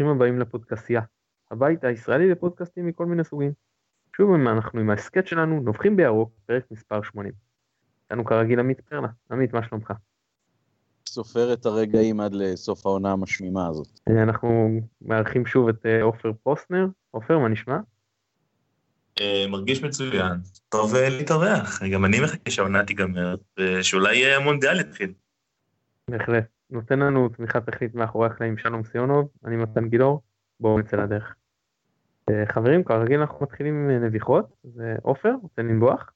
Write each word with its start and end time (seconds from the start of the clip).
ברוכים 0.00 0.16
הבאים 0.16 0.38
לפודקאסיה, 0.38 1.00
הבית 1.50 1.84
הישראלי 1.84 2.30
לפודקאסטים 2.30 2.86
מכל 2.86 3.06
מיני 3.06 3.24
סוגים. 3.24 3.52
שוב 4.16 4.34
אנחנו 4.34 4.80
עם 4.80 4.90
ההסכת 4.90 5.26
שלנו, 5.26 5.60
נובחים 5.60 5.96
בירוק, 5.96 6.32
פרק 6.46 6.64
מספר 6.70 7.02
80. 7.02 7.32
איתנו 8.04 8.24
כרגיל 8.24 8.60
עמית 8.60 8.80
פרלה. 8.80 9.08
עמית, 9.30 9.52
מה 9.52 9.62
שלומך? 9.68 9.92
סופר 11.08 11.52
את 11.52 11.66
הרגעים 11.66 12.20
עד 12.20 12.32
לסוף 12.34 12.86
העונה 12.86 13.12
המשמימה 13.12 13.68
הזאת. 13.68 14.00
אה, 14.08 14.22
אנחנו 14.22 14.80
מארחים 15.02 15.46
שוב 15.46 15.68
את 15.68 15.86
אה, 15.86 16.02
עופר 16.02 16.32
פוסטנר. 16.42 16.86
עופר, 17.10 17.38
מה 17.38 17.48
נשמע? 17.48 17.78
אה, 19.20 19.44
מרגיש 19.48 19.82
מצוין. 19.82 20.36
טוב 20.68 20.94
להתארח. 20.96 21.82
גם 21.82 22.04
אני 22.04 22.20
מחכה 22.20 22.50
שהעונה 22.50 22.84
תיגמר, 22.84 23.34
ושאולי 23.58 24.34
המונדיאל 24.34 24.80
יתחיל. 24.80 25.12
בהחלט. 26.10 26.59
נותן 26.70 26.98
לנו 26.98 27.28
תמיכה 27.28 27.60
טכנית 27.60 27.94
מאחורי 27.94 28.26
הקלעים 28.26 28.58
שלום 28.58 28.84
סיונוב, 28.84 29.28
אני 29.44 29.56
מתן 29.56 29.88
גילאור, 29.88 30.22
בואו 30.60 30.78
נצא 30.78 30.96
לדרך. 30.96 31.34
חברים, 32.48 32.84
כרגיל 32.84 33.20
אנחנו 33.20 33.46
מתחילים 33.46 33.74
עם 33.74 34.04
נביחות, 34.04 34.46
זה 34.64 34.94
עופר, 35.02 35.32
רוצה 35.42 35.62
לנבוח? 35.62 36.12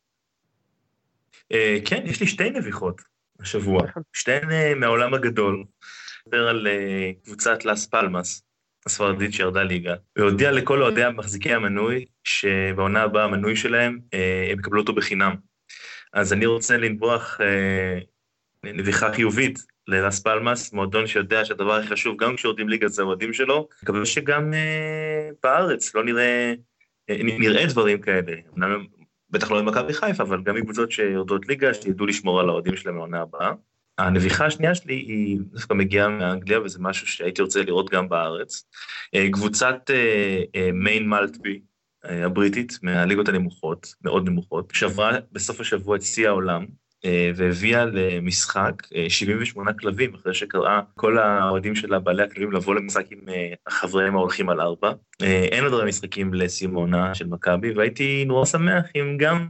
כן, 1.85 2.03
יש 2.05 2.21
לי 2.21 2.27
שתי 2.27 2.51
נביחות. 2.51 3.01
השבוע. 3.41 3.83
שתיהן 4.13 4.51
אה, 4.51 4.75
מהעולם 4.75 5.15
הגדול. 5.15 5.65
מדבר 6.27 6.49
על 6.49 6.67
אה, 6.67 7.11
קבוצת 7.25 7.65
לאס 7.65 7.87
פלמאס, 7.87 8.43
הספרדית 8.87 9.33
שירדה 9.33 9.63
ליגה, 9.63 9.95
והודיע 10.17 10.53
לכל 10.53 10.83
אוהדי 10.83 11.05
המחזיקי 11.05 11.55
המנוי 11.55 12.05
שבעונה 12.25 13.03
הבאה 13.03 13.25
המנוי 13.25 13.57
שלהם, 13.57 13.99
אה, 14.15 14.49
הם 14.53 14.59
יקבלו 14.59 14.81
אותו 14.81 14.95
בחינם. 14.95 15.35
אז 16.13 16.33
אני 16.33 16.47
רוצה 16.47 16.77
לנבוח 16.77 17.41
נביחה 18.65 19.13
חיובית 19.13 19.59
ללאס 19.89 20.21
פלמאס, 20.21 20.73
מועדון 20.73 21.07
שיודע 21.07 21.45
שהדבר 21.45 21.73
הכי 21.73 21.87
חשוב, 21.87 22.17
גם 22.23 22.37
כשיורדים 22.37 22.69
ליגה 22.69 22.89
זה 22.89 23.03
האוהדים 23.03 23.33
שלו, 23.33 23.69
מקווה 23.83 24.07
שגם 24.07 24.53
בארץ 25.43 25.95
לא 25.95 26.05
נראה, 26.05 26.55
נראה 27.11 27.67
דברים 27.67 28.01
כאלה. 28.01 28.33
בטח 29.31 29.51
לא 29.51 29.59
עם 29.59 29.67
מכבי 29.67 29.93
חיפה, 29.93 30.23
אבל 30.23 30.43
גם 30.43 30.57
מקבוצות 30.57 30.93
שיורדות 30.93 31.49
ליגה, 31.49 31.75
שידעו 31.75 32.07
לשמור 32.07 32.41
על 32.41 32.49
האוהדים 32.49 32.77
שלהם 32.77 32.97
לעונה 32.97 33.21
הבאה. 33.21 33.53
הנביחה 33.99 34.47
השנייה 34.47 34.75
שלי 34.75 34.95
היא 34.95 35.39
דווקא 35.53 35.75
מגיעה 35.75 36.09
מאנגליה, 36.09 36.61
וזה 36.61 36.79
משהו 36.81 37.07
שהייתי 37.07 37.43
רוצה 37.43 37.63
לראות 37.63 37.91
גם 37.91 38.09
בארץ. 38.09 38.65
אה, 39.15 39.29
קבוצת 39.33 39.91
מיין 40.73 41.03
אה, 41.03 41.09
מלטבי 41.09 41.61
אה, 42.05 42.27
הבריטית, 42.27 42.79
מהליגות 42.83 43.29
הנמוכות, 43.29 43.95
מאוד 44.03 44.29
נמוכות, 44.29 44.73
שברה 44.75 45.19
בסוף 45.33 45.61
השבוע 45.61 45.97
את 45.97 46.03
שיא 46.03 46.29
העולם, 46.29 46.63
אה, 46.63 46.67
והביאה 47.35 47.85
למשחק 47.85 48.83
78 49.09 49.71
אה, 49.71 49.77
כלבים, 49.79 50.15
אחרי 50.15 50.35
שקראה 50.35 50.81
כל 50.95 51.19
האוהדים 51.19 51.75
שלה, 51.75 51.99
בעלי 51.99 52.23
הכלבים, 52.23 52.53
לבוא 52.53 52.75
למשחק 52.75 53.13
עם 53.13 53.29
אה, 53.29 53.53
חבריהם 53.69 54.17
ההולכים 54.17 54.49
על 54.49 54.61
ארבע. 54.61 54.93
אין 55.21 55.65
עוד 55.65 55.73
הרבה 55.73 55.85
משחקים 55.85 56.35
לסיום 56.35 56.77
העונה 56.77 57.15
של 57.15 57.27
מכבי, 57.27 57.73
והייתי 57.73 58.25
נורא 58.25 58.45
שמח 58.45 58.85
אם 58.97 59.17
גם 59.19 59.47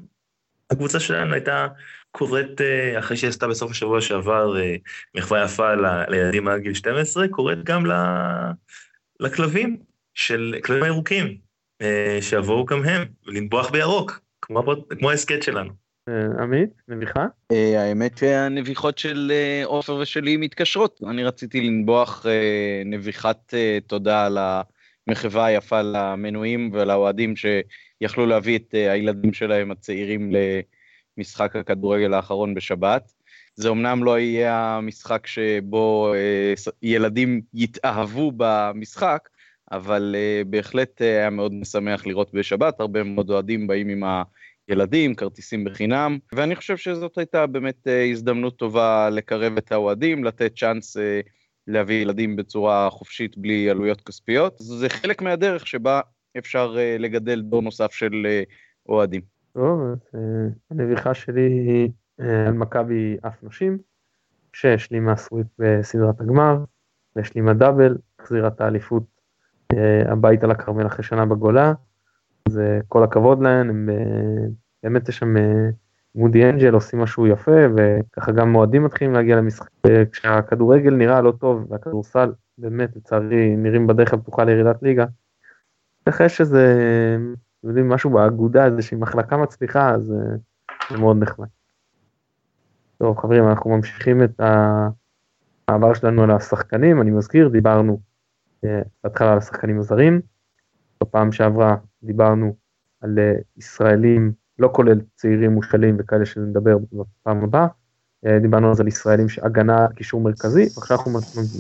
הקבוצה 0.71 1.01
שלנו 1.01 1.35
הייתה 1.35 1.67
קוראת, 2.11 2.61
אחרי 2.99 3.17
שהיא 3.17 3.29
עשתה 3.29 3.49
בסוף 3.49 3.71
השבוע 3.71 4.01
שעבר 4.01 4.55
מחווה 5.17 5.45
יפה 5.45 5.75
לילדים 6.09 6.49
עד 6.49 6.61
גיל 6.61 6.75
12, 6.75 7.29
קוראת 7.29 7.65
גם 7.65 7.85
לכלבים 9.21 9.77
של 10.15 10.55
כלבים 10.65 10.83
הירוקים, 10.83 11.37
שיבואו 12.21 12.65
גם 12.65 12.85
הם, 12.85 13.05
לנבוח 13.27 13.71
בירוק, 13.71 14.21
כמו 14.41 15.11
ההסכת 15.11 15.43
שלנו. 15.43 15.84
אה, 16.09 16.43
עמית, 16.43 16.71
נביחה? 16.89 17.27
אה, 17.53 17.83
האמת 17.83 18.19
שהנביחות 18.19 18.99
של 18.99 19.33
אה, 19.35 19.65
עופר 19.65 19.95
ושלי 19.95 20.37
מתקשרות. 20.37 21.01
אני 21.11 21.25
רציתי 21.25 21.61
לנבוח 21.61 22.27
נביחת 22.85 23.55
תודה 23.87 24.27
על 24.27 24.39
המחווה 25.09 25.47
היפה 25.47 25.83
למנויים 25.83 26.71
ולאוהדים 26.73 27.35
שיכלו 27.37 28.27
להביא 28.27 28.59
את 28.59 28.75
הילדים 28.75 29.33
שלהם 29.33 29.71
הצעירים 29.71 30.33
למשחק 31.19 31.57
הכדורגל 31.57 32.15
האחרון 32.15 32.55
בשבת. 32.55 33.13
זה 33.57 33.69
אמנם 33.69 34.05
לא 34.05 34.19
יהיה 34.19 34.77
המשחק 34.77 35.27
שבו 35.27 36.15
ילדים 36.83 37.41
יתאהבו 37.55 38.33
במשחק, 38.37 39.29
אבל 39.73 40.17
בהחלט 40.47 41.01
היה 41.03 41.31
מאוד 41.31 41.53
משמח 41.53 42.07
לראות 42.07 42.35
בשבת, 42.35 42.81
הרבה 42.81 43.03
מאוד 43.03 43.31
אוהדים 43.31 43.67
באים 43.67 43.89
עם 43.89 44.05
ה... 44.05 44.23
ילדים, 44.69 45.15
כרטיסים 45.15 45.65
בחינם, 45.65 46.19
ואני 46.33 46.57
חושב 46.57 46.77
שזאת 46.77 47.19
הייתה 47.19 47.47
באמת 47.47 47.89
אה, 47.89 48.05
הזדמנות 48.05 48.57
טובה 48.57 49.11
לקרב 49.11 49.57
את 49.57 49.73
האוהדים, 49.73 50.25
לתת 50.25 50.53
צ'אנס 50.57 50.97
אה, 50.97 51.21
להביא 51.67 52.03
ילדים 52.03 52.37
בצורה 52.37 52.91
חופשית 52.91 53.39
בלי 53.39 53.71
עלויות 53.71 54.01
כספיות. 54.01 54.57
זה 54.59 54.89
חלק 54.89 55.23
מהדרך 55.23 55.67
שבה 55.67 56.01
אפשר 56.39 56.75
אה, 56.79 56.97
לגדל 56.99 57.41
דור 57.43 57.63
נוסף 57.63 57.93
של 57.93 58.27
אוהדים. 58.89 59.21
טוב, 59.53 59.81
הנביכה 60.71 61.15
שלי 61.15 61.43
היא 61.43 61.91
על 62.47 62.53
מכבי 62.53 63.17
אף 63.27 63.43
נשים, 63.43 63.79
שהשלימה 64.53 65.17
סוויפ 65.17 65.47
בסדרת 65.59 66.21
הגמר, 66.21 66.59
והשלימה 67.17 67.55
דאבל, 67.55 67.97
החזירה 68.19 68.49
את 68.49 68.61
האליפות 68.61 69.03
הביתה 70.07 70.47
לכרמל 70.47 70.87
אחרי 70.87 71.05
שנה 71.05 71.27
בגולה. 71.27 71.73
אז 72.49 72.61
כל 72.89 73.05
הכבוד 73.05 73.43
להן, 73.43 73.71
הם 73.71 73.91
אה, 73.91 74.47
באמת 74.83 75.09
יש 75.09 75.19
שם 75.19 75.37
אה, 75.37 75.69
מודי 76.15 76.51
אנג'ל 76.51 76.75
עושים 76.75 77.01
משהו 77.01 77.27
יפה 77.27 77.61
וככה 77.77 78.33
גם 78.33 78.53
מועדים 78.53 78.85
מתחילים 78.85 79.15
להגיע 79.15 79.37
למשחק 79.37 79.69
כשהכדורגל 80.13 80.95
נראה 80.95 81.21
לא 81.21 81.33
טוב 81.33 81.67
והכדורסל 81.69 82.33
באמת 82.59 82.97
לצערי 82.97 83.57
נראים 83.57 83.87
בדרך 83.87 84.15
הפתוחה 84.15 84.45
לירידת 84.45 84.83
ליגה. 84.83 85.07
ככה 86.09 86.25
יש 86.25 86.41
איזה, 86.41 86.77
יודעים 87.65 87.89
משהו 87.89 88.11
באגודה 88.11 88.67
איזושהי 88.67 88.97
מחלקה 88.97 89.37
מצליחה 89.37 89.91
אז 89.91 90.13
אה, 90.13 90.37
זה 90.91 90.99
מאוד 90.99 91.17
נחמד. 91.23 91.49
טוב 92.99 93.19
חברים 93.19 93.49
אנחנו 93.49 93.71
ממשיכים 93.71 94.23
את 94.23 94.41
העבר 95.69 95.95
שלנו 95.95 96.23
על 96.23 96.31
השחקנים 96.31 97.01
אני 97.01 97.11
מזכיר 97.11 97.49
דיברנו 97.49 98.01
בהתחלה 99.03 99.33
על 99.33 99.39
השחקנים 99.39 99.79
הזרים. 99.79 100.21
בפעם 101.03 101.33
שעברה 101.33 101.77
דיברנו 102.05 102.55
על 103.01 103.19
אה, 103.19 103.33
ישראלים, 103.57 104.33
לא 104.59 104.71
כולל 104.73 105.01
צעירים 105.17 105.51
מושאלים 105.51 105.97
וכאלה 105.99 106.27
שנדבר 106.27 106.77
בפעם 106.93 107.45
הבאה, 107.45 107.67
אה, 108.27 108.39
דיברנו 108.39 108.71
אז 108.71 108.81
על 108.81 108.89
ישראלים 108.89 109.29
שהגנה 109.29 109.87
קישור 109.97 110.21
מרכזי, 110.21 110.69
ועכשיו 110.77 110.97
אנחנו 110.97 111.11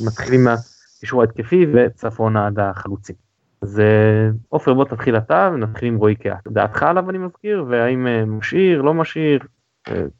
מתחילים 0.05 0.44
מהקישור 0.44 1.21
ההתקפי 1.21 1.66
וצפונה 1.75 2.47
עד 2.47 2.59
החלוצים. 2.59 3.16
אז 3.62 3.81
אה, 3.81 4.31
עופר 4.49 4.75
בוא 4.75 4.84
תתחיל 4.84 5.16
אתה 5.16 5.50
ונתחיל 5.55 5.88
עם 5.88 5.97
רועי 5.97 6.15
קהת. 6.15 6.49
דעתך 6.49 6.82
עליו 6.82 7.11
אני 7.11 7.19
מזכיר, 7.19 7.65
והאם 7.69 8.06
משאיר, 8.38 8.82
לא 8.82 8.94
משאיר, 8.94 9.38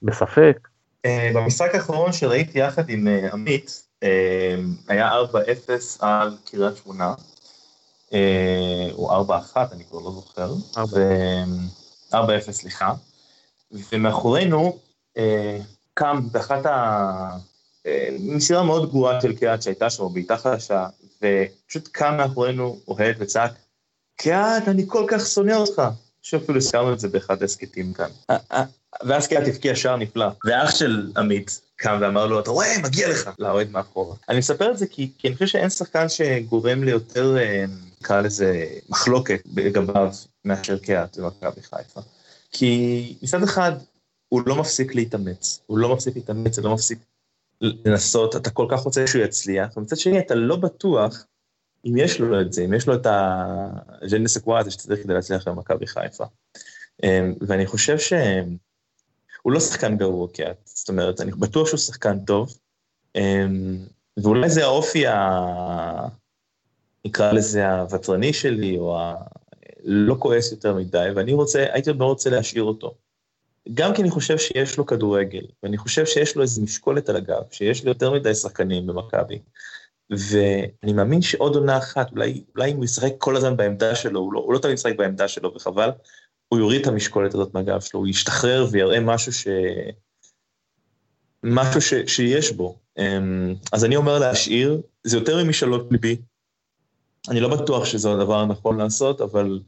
בספק. 0.03 0.69
במשחק 1.35 1.75
האחרון 1.75 2.13
שראיתי 2.13 2.59
יחד 2.59 2.89
עם 2.89 3.07
עמית, 3.33 3.89
היה 4.89 5.11
4-0 5.11 5.35
על 6.01 6.37
קריית 6.51 6.77
שמונה. 6.77 7.15
או 8.93 9.33
אה, 9.33 9.41
4-1, 9.55 9.57
אני 9.73 9.85
כבר 9.85 9.99
לא 10.01 10.11
זוכר. 10.11 10.55
4-0, 12.13 12.17
סליחה. 12.51 12.95
ומאחורינו 13.93 14.79
אה, 15.17 15.59
קם 15.95 16.21
באחת 16.33 16.67
ה... 16.67 17.37
אה, 17.87 18.09
מסירה 18.21 18.63
מאוד 18.63 18.91
גרועה 18.91 19.21
של 19.21 19.37
קהת 19.37 19.63
שהייתה 19.63 19.91
שם, 19.91 20.13
בעיטה 20.13 20.37
חדשה, 20.37 20.87
ופשוט 21.23 21.89
קם 21.93 22.17
מאחורינו 22.17 22.79
אוהד 22.89 23.17
וצעק, 23.19 23.53
קהת, 24.17 24.69
אני 24.69 24.85
כל 24.87 25.05
כך 25.09 25.27
שונא 25.27 25.53
אותך. 25.53 25.83
שאפילו 26.23 26.59
הזכרנו 26.59 26.93
את 26.93 27.01
זה 27.01 27.09
באחד 27.09 27.43
ההסכתים 27.43 27.93
כאן. 27.93 28.11
ואז 29.03 29.27
קהת 29.29 29.49
הבקיע 29.49 29.77
שער 29.77 29.97
נפלא. 29.97 30.27
ואח 30.45 30.71
של 30.71 31.13
עמית 31.17 31.61
קם 31.77 31.99
ואמר 32.01 32.27
לו, 32.27 32.41
אתה 32.41 32.51
רואה, 32.51 32.79
מגיע 32.83 33.09
לך, 33.09 33.31
לאוהד 33.39 33.71
מאחורה. 33.71 34.17
אני 34.29 34.39
מספר 34.39 34.71
את 34.71 34.79
זה 34.79 34.87
כי, 34.87 35.11
כי 35.19 35.29
אני 35.29 35.35
חושב 35.35 35.47
שאין 35.47 35.71
שחקן 35.71 36.09
שגורם 36.09 36.85
ליותר 36.85 37.37
נקרא 38.01 38.21
לזה 38.21 38.67
מחלוקת 38.89 39.43
לגביו 39.57 40.11
מאשר 40.45 40.79
קהת 40.79 41.19
במכבי 41.19 41.63
חיפה. 41.63 42.01
כי 42.51 43.17
מצד 43.23 43.43
אחד, 43.43 43.73
הוא 44.29 44.43
לא 44.47 44.57
מפסיק 44.57 44.95
להתאמץ, 44.95 45.61
הוא 45.67 45.79
לא 45.79 45.95
מפסיק 45.95 46.17
להתאמץ, 46.17 46.59
הוא 46.59 46.65
לא 46.65 46.75
מפסיק 46.75 46.99
לנסות, 47.61 48.37
אתה 48.37 48.51
כל 48.51 48.67
כך 48.71 48.81
רוצה 48.81 49.07
שהוא 49.07 49.23
יצליח, 49.23 49.77
ומצד 49.77 49.97
שני 49.97 50.19
אתה 50.19 50.35
לא 50.35 50.57
בטוח 50.57 51.27
אם 51.87 51.97
יש 51.97 52.21
לו 52.21 52.41
את 52.41 52.53
זה, 52.53 52.65
אם 52.65 52.75
יש 52.75 52.87
לו 52.87 52.95
את 52.95 53.07
אקווה 54.37 54.59
הזה 54.59 54.71
שצריך 54.71 55.03
כדי 55.03 55.15
להצליח 55.15 55.49
במכבי 55.49 55.87
חיפה. 55.87 56.25
אמ, 57.03 57.35
ואני 57.41 57.67
חושב 57.67 57.99
שהוא 59.45 59.53
לא 59.53 59.61
שחקן 59.61 59.97
גרוע 59.97 60.29
קהת, 60.29 60.57
זאת 60.65 60.89
אומרת, 60.89 61.21
אני 61.21 61.31
בטוח 61.31 61.69
שהוא 61.69 61.79
שחקן 61.79 62.19
טוב, 62.25 62.59
אמ, 63.17 63.79
ואולי 64.17 64.51
זה 64.51 64.65
האופי 64.65 65.07
ה... 65.07 66.09
נקרא 67.05 67.33
לזה 67.33 67.71
הוותרני 67.71 68.33
שלי, 68.33 68.79
או 68.79 68.99
ה... 68.99 69.15
לא 69.85 70.17
כועס 70.19 70.53
יותר 70.53 70.75
מדי, 70.75 71.09
ואני 71.17 71.33
רוצה, 71.33 71.67
הייתי 71.73 71.93
מאוד 71.93 72.09
רוצה 72.09 72.31
להשאיר 72.31 72.63
אותו. 72.63 72.95
גם 73.75 73.95
כי 73.95 74.03
אני 74.03 74.11
חושב 74.11 74.39
שיש 74.39 74.79
לו 74.79 74.87
כדורגל, 74.87 75.47
ואני 75.63 75.79
חושב 75.79 76.07
שיש 76.07 76.37
לו 76.37 76.43
איזו 76.43 76.63
משקולת 76.63 77.09
על 77.09 77.17
הגב, 77.17 77.43
שיש 77.51 77.85
לו 77.85 77.91
יותר 77.91 78.13
מדי 78.13 78.35
שחקנים 78.35 78.87
במכבי, 78.87 79.39
ואני 80.11 80.93
מאמין 80.93 81.23
שעוד 81.23 81.57
עונה 81.57 81.79
אחת, 81.79 82.13
אולי, 82.13 82.45
אולי 82.57 82.73
אם 82.73 82.77
הוא 82.77 82.85
ישחק 82.85 83.13
כל 83.19 83.37
הזמן 83.37 83.57
בעמדה 83.57 83.95
שלו, 83.95 84.21
הוא 84.21 84.33
לא, 84.33 84.41
הוא 84.41 84.53
לא 84.53 84.59
תמיד 84.59 84.75
ישחק 84.75 84.97
בעמדה 84.97 85.29
שלו, 85.29 85.55
וחבל, 85.55 85.91
הוא 86.49 86.59
יוריד 86.59 86.81
את 86.81 86.87
המשקולת 86.87 87.35
הזאת 87.35 87.55
מהגב 87.55 87.81
שלו, 87.81 88.01
הוא 88.01 88.09
ישתחרר 88.09 88.67
ויראה 88.71 89.01
משהו 89.01 89.33
ש... 89.33 89.47
משהו 91.43 91.81
ש, 91.81 91.95
שיש 92.07 92.53
בו. 92.53 92.79
אמ, 92.99 93.55
אז 93.73 93.85
אני 93.85 93.97
אומר 93.97 94.19
להשאיר, 94.19 94.81
זה 95.05 95.17
יותר 95.17 95.45
ממשאלות 95.45 95.89
ליבי. 95.91 96.17
אני 97.29 97.41
לא 97.41 97.57
בטוח 97.57 97.85
שזה 97.85 98.13
הדבר 98.13 98.39
הנכון 98.39 98.79
לעשות, 98.79 99.21
אבל 99.21 99.61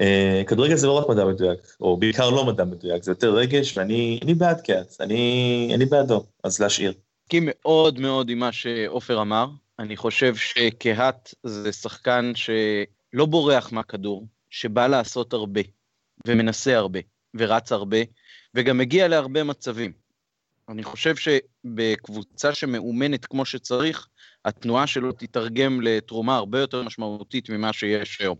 אה, 0.00 0.42
כדורגל 0.46 0.76
זה 0.76 0.86
לא 0.86 0.92
רק 0.92 1.08
מדע 1.08 1.24
מדויק, 1.24 1.60
או 1.80 1.96
בעיקר 1.96 2.30
לא 2.30 2.46
מדע 2.46 2.64
מדויק, 2.64 3.02
זה 3.02 3.10
יותר 3.10 3.34
רגש, 3.34 3.78
ואני 3.78 4.34
בעד 4.38 4.60
קאט, 4.60 5.00
אני, 5.00 5.72
אני 5.74 5.86
בעדו, 5.86 6.24
אז 6.44 6.60
להשאיר. 6.60 6.92
מסכים 7.26 7.48
מאוד 7.52 8.00
מאוד 8.00 8.28
עם 8.28 8.38
מה 8.38 8.52
שעופר 8.52 9.22
אמר. 9.22 9.46
אני 9.78 9.96
חושב 9.96 10.36
שקהת 10.36 11.34
זה 11.42 11.72
שחקן 11.72 12.32
שלא 12.34 13.26
בורח 13.26 13.72
מהכדור, 13.72 14.26
שבא 14.50 14.86
לעשות 14.86 15.32
הרבה, 15.32 15.60
ומנסה 16.28 16.76
הרבה, 16.76 17.00
ורץ 17.34 17.72
הרבה, 17.72 17.98
וגם 18.54 18.78
מגיע 18.78 19.08
להרבה 19.08 19.44
מצבים. 19.44 19.92
אני 20.68 20.82
חושב 20.82 21.14
שבקבוצה 21.16 22.54
שמאומנת 22.54 23.26
כמו 23.26 23.44
שצריך, 23.44 24.08
התנועה 24.44 24.86
שלו 24.86 25.12
תתרגם 25.12 25.80
לתרומה 25.80 26.36
הרבה 26.36 26.60
יותר 26.60 26.82
משמעותית 26.82 27.50
ממה 27.50 27.72
שיש 27.72 28.20
היום. 28.20 28.36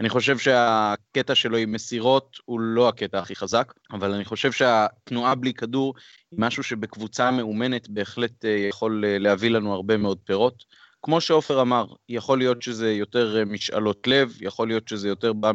אני 0.00 0.08
חושב 0.08 0.38
שהקטע 0.38 1.34
שלו 1.34 1.56
עם 1.56 1.72
מסירות 1.72 2.36
הוא 2.44 2.60
לא 2.60 2.88
הקטע 2.88 3.18
הכי 3.18 3.36
חזק, 3.36 3.72
אבל 3.90 4.12
אני 4.12 4.24
חושב 4.24 4.52
שהתנועה 4.52 5.34
בלי 5.34 5.54
כדור 5.54 5.94
היא 6.30 6.40
משהו 6.40 6.62
שבקבוצה 6.62 7.30
מאומנת 7.30 7.88
בהחלט 7.88 8.44
אה, 8.44 8.50
יכול 8.50 9.04
אה, 9.04 9.18
להביא 9.18 9.50
לנו 9.50 9.74
הרבה 9.74 9.96
מאוד 9.96 10.18
פירות. 10.24 10.64
כמו 11.02 11.20
שעופר 11.20 11.60
אמר, 11.60 11.86
יכול 12.08 12.38
להיות 12.38 12.62
שזה 12.62 12.92
יותר 12.92 13.38
אה, 13.38 13.44
משאלות 13.44 14.06
לב, 14.06 14.36
יכול 14.40 14.68
להיות 14.68 14.88
שזה 14.88 15.08
יותר 15.08 15.32
בא 15.32 15.52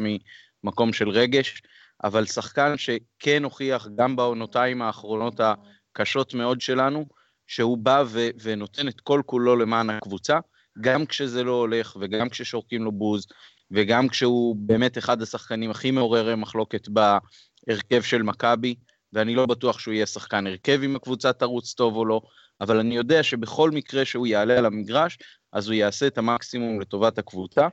ממקום 0.64 0.94
של 0.94 1.10
רגש, 1.10 1.62
אבל 2.04 2.26
שחקן 2.26 2.78
שכן 2.78 3.44
הוכיח 3.44 3.88
גם 3.96 4.16
בעונותיים 4.16 4.82
האחרונות 4.82 5.40
הקשות 5.40 6.34
מאוד 6.34 6.62
שלנו, 6.62 7.06
שהוא 7.48 7.78
בא 7.78 8.04
ו- 8.08 8.30
ונותן 8.42 8.88
את 8.88 9.02
כל 9.02 9.22
כולו 9.26 9.56
למען 9.56 9.90
הקבוצה, 9.90 10.40
גם 10.82 11.06
כשזה 11.06 11.44
לא 11.44 11.52
הולך 11.52 11.98
וגם 12.00 12.30
כששורקים 12.30 12.84
לו 12.84 12.92
בוז, 12.92 13.28
וגם 13.72 14.08
כשהוא 14.08 14.56
באמת 14.60 14.98
אחד 14.98 15.22
השחקנים 15.22 15.72
הכי 15.72 15.92
מעוררי 15.92 16.36
מחלוקת 16.36 16.88
בהרכב 16.88 18.02
של 18.02 18.24
מכבי, 18.24 18.76
ואני 19.14 19.36
לא 19.36 19.46
בטוח 19.46 19.80
שהוא 19.80 19.94
יהיה 19.94 20.06
שחקן 20.06 20.48
הרכב 20.48 20.80
אם 20.84 20.96
הקבוצה 20.96 21.34
תרוץ 21.34 21.74
טוב 21.74 21.96
או 21.96 22.06
לא, 22.06 22.22
אבל 22.62 22.80
אני 22.80 22.96
יודע 22.96 23.24
שבכל 23.24 23.72
מקרה 23.72 24.06
שהוא 24.06 24.28
יעלה 24.28 24.58
על 24.58 24.66
המגרש, 24.66 25.18
אז 25.54 25.68
הוא 25.68 25.74
יעשה 25.74 26.08
את 26.08 26.18
המקסימום 26.18 26.82
לטובת 26.82 27.18
הקבוצה. 27.18 27.68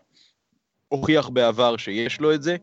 הוכיח 0.88 1.28
בעבר 1.28 1.76
שיש 1.76 2.20
לו 2.20 2.34
את 2.34 2.42
זה, 2.42 2.56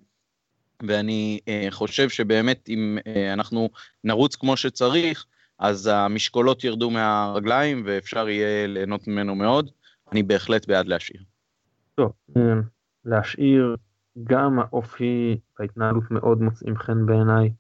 ואני 0.88 1.40
uh, 1.46 1.72
חושב 1.72 2.10
שבאמת 2.10 2.70
אם 2.70 2.98
uh, 3.00 3.34
אנחנו 3.34 3.70
נרוץ 4.04 4.36
כמו 4.36 4.58
שצריך, 4.58 5.26
אז 5.60 5.88
המשקולות 5.88 6.64
ירדו 6.64 6.90
מהרגליים 6.90 7.84
ואפשר 7.86 8.30
יהיה 8.30 8.68
ליהנות 8.68 9.08
ממנו 9.08 9.36
מאוד. 9.36 9.70
אני 10.12 10.24
בהחלט 10.24 10.68
בעד 10.68 10.88
להשאיר. 10.88 11.24
טוב, 11.96 12.12
להשאיר 13.06 13.76
גם 14.24 14.60
האופי 14.60 15.38
וההתנהלות 15.60 16.04
מאוד 16.12 16.42
מוצאים 16.42 16.78
חן 16.78 17.06
בעיניי. 17.06 17.54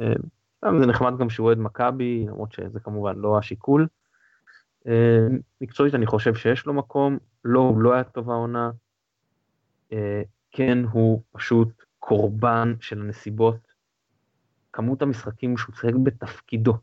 אה, 0.00 0.80
זה 0.80 0.86
נחמד 0.86 1.18
גם 1.18 1.30
שהוא 1.30 1.46
אוהד 1.46 1.58
מכבי, 1.58 2.24
למרות 2.28 2.52
שזה 2.52 2.80
כמובן 2.80 3.16
לא 3.16 3.38
השיקול. 3.38 3.86
אה, 4.86 5.26
מקצועית 5.60 5.94
אני 5.94 6.06
חושב 6.06 6.34
שיש 6.34 6.66
לו 6.66 6.74
מקום, 6.74 7.18
לא, 7.44 7.60
הוא 7.60 7.82
לא 7.82 7.92
היה 7.92 8.04
טוב 8.04 8.30
העונה. 8.30 8.70
אה, 9.92 10.22
כן, 10.50 10.78
הוא 10.92 11.22
פשוט 11.32 11.68
קורבן 12.04 12.74
של 12.80 13.00
הנסיבות. 13.00 13.72
כמות 14.72 15.02
המשחקים 15.02 15.56
שהוא 15.56 15.74
שיחק 15.74 15.94
בתפקידו, 16.02 16.74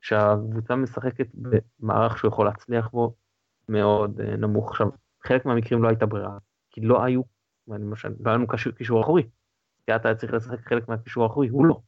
שהקבוצה 0.00 0.76
משחקת 0.76 1.26
במערך 1.34 2.18
שהוא 2.18 2.28
יכול 2.28 2.46
להצליח 2.46 2.88
בו, 2.88 3.14
מאוד 3.68 4.20
נמוך. 4.20 4.70
עכשיו, 4.70 4.88
חלק 5.24 5.46
מהמקרים 5.46 5.82
לא 5.82 5.88
הייתה 5.88 6.06
ברירה, 6.06 6.38
כי 6.70 6.80
לא 6.80 7.04
היו, 7.04 7.22
למשל, 7.68 8.08
לא 8.08 8.30
היה 8.30 8.34
לנו 8.34 8.46
קישור 8.76 9.00
אחורי. 9.00 9.22
כי 9.86 9.96
אתה 9.96 10.14
צריך 10.14 10.32
לשחק 10.32 10.60
חלק 10.68 10.88
מהקישור 10.88 11.24
האחורי, 11.24 11.48
הוא 11.48 11.66
לא. 11.66 11.80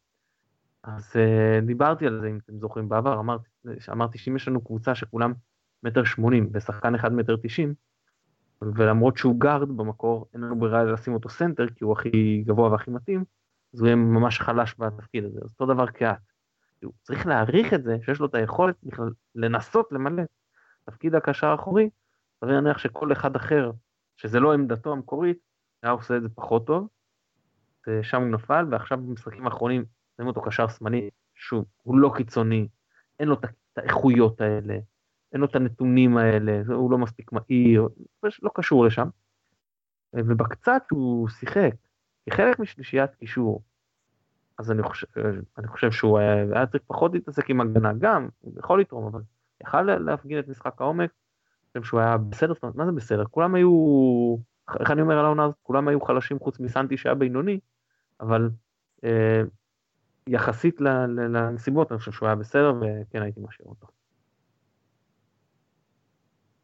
אז 0.83 1.13
uh, 1.13 1.65
דיברתי 1.67 2.07
על 2.07 2.21
זה, 2.21 2.29
אם 2.29 2.39
אתם 2.45 2.59
זוכרים, 2.59 2.89
בעבר, 2.89 3.21
אמרתי, 3.21 3.49
אמרתי 3.93 4.19
שאם 4.19 4.37
יש 4.37 4.49
לנו 4.49 4.65
קבוצה 4.65 4.95
שכולם 4.95 5.33
מטר 5.83 6.05
שמונים 6.05 6.51
ושחקן 6.53 6.95
אחד 6.95 7.13
מטר 7.13 7.37
תשעים, 7.43 7.75
ולמרות 8.63 9.17
שהוא 9.17 9.41
גארד 9.41 9.69
במקור, 9.77 10.27
אין 10.35 10.41
לנו 10.41 10.59
ברירה 10.59 10.85
לשים 10.85 11.15
אותו 11.15 11.29
סנטר, 11.29 11.67
כי 11.69 11.85
הוא 11.85 11.93
הכי 11.93 12.43
גבוה 12.47 12.71
והכי 12.71 12.91
מתאים, 12.91 13.25
אז 13.75 13.81
הוא 13.81 13.87
יהיה 13.87 13.97
ממש 13.97 14.41
חלש 14.41 14.75
בתפקיד 14.79 15.25
הזה. 15.25 15.41
אז 15.45 15.51
אותו 15.53 15.75
דבר 15.75 15.87
כאט. 15.87 16.19
הוא 16.85 16.93
צריך 17.03 17.27
להעריך 17.27 17.75
את 17.75 17.83
זה, 17.83 17.97
שיש 18.03 18.21
לו 18.21 18.27
את 18.27 18.35
היכולת 18.35 18.77
בכלל 18.83 19.11
לנסות 19.35 19.93
למלא 19.93 20.23
תפקיד 20.85 21.15
הקשר 21.15 21.47
האחורי, 21.47 21.91
סביר 22.41 22.55
להניח 22.55 22.79
שכל 22.79 23.13
אחד 23.13 23.37
אחר 23.37 23.71
שזה 24.17 24.41
לא 24.41 24.55
עמדתו 24.55 24.93
המקורית, 24.93 25.39
היה 25.83 25.93
עושה 25.93 26.17
את 26.17 26.23
זה 26.23 26.29
פחות 26.29 26.67
טוב. 26.67 26.89
שם 28.03 28.23
הוא 28.23 28.31
נפל, 28.31 28.67
ועכשיו 28.71 28.99
במשחקים 28.99 29.47
האחרונים 29.47 29.85
שמים 30.17 30.29
אותו 30.29 30.43
קשר 30.43 30.69
שמאלי, 30.69 31.11
שוב, 31.35 31.65
הוא 31.83 31.99
לא 31.99 32.13
קיצוני, 32.17 32.69
אין 33.21 33.29
לו 33.29 33.35
את 33.35 33.45
האיכויות 33.77 34.41
האלה, 34.41 34.79
אין 35.33 35.41
לו 35.41 35.47
את 35.47 35.57
הנתונים 35.57 36.17
האלה, 36.17 36.63
הוא 36.75 36.91
לא 36.91 36.99
מספיק 36.99 37.33
מהיר, 37.33 37.89
לא 38.43 38.51
קשור 38.55 38.85
לשם. 38.85 39.09
ובקצת 40.13 40.83
הוא 40.91 41.29
שיחק, 41.29 41.73
כחלק 42.31 42.59
משלישיית 42.59 43.15
קישור, 43.15 43.63
אז 44.59 44.71
אני 44.71 44.83
חושב, 44.83 45.07
אני 45.59 45.69
חושב 45.69 45.91
שהוא 45.91 46.19
היה, 46.19 46.35
היה 46.53 46.67
צריך 46.67 46.83
פחות 46.87 47.13
להתעסק 47.15 47.51
עם 47.51 47.61
הגנה, 47.61 47.93
גם, 47.99 48.29
הוא 48.41 48.53
יכול 48.59 48.81
לתרום, 48.81 49.07
אבל 49.07 49.21
יכל 49.63 49.83
להפגין 49.83 50.39
את 50.39 50.49
משחק 50.49 50.81
העומק, 50.81 51.11
חושב 51.73 51.83
שהוא 51.83 52.01
היה 52.01 52.17
בסדר, 52.17 52.55
זאת 52.55 52.63
אומרת, 52.63 52.77
מה 52.77 52.87
זה 52.87 52.93
בסדר? 52.93 53.25
כולם 53.25 53.55
היו, 53.55 53.71
איך 54.81 54.91
אני 54.91 55.03
אומר 55.03 55.19
על 55.19 55.25
העונה 55.25 55.45
הזאת? 55.45 55.57
כולם 55.63 55.89
היו 55.89 56.01
חלשים 56.01 56.39
חוץ 56.39 56.61
מסנטי 56.61 56.97
שהיה 56.97 57.15
בינוני, 57.15 57.61
אבל 58.21 58.51
אה, 59.05 59.43
יחסית 60.27 60.81
לנסיבות, 60.81 61.93
אני 61.93 61.99
חושב 61.99 62.13
שהוא 62.13 62.27
היה 62.27 62.37
בסדר, 62.37 62.73
וכן 62.81 63.23
הייתי 63.23 63.41
משאיר 63.41 63.69
אותו. 63.69 63.87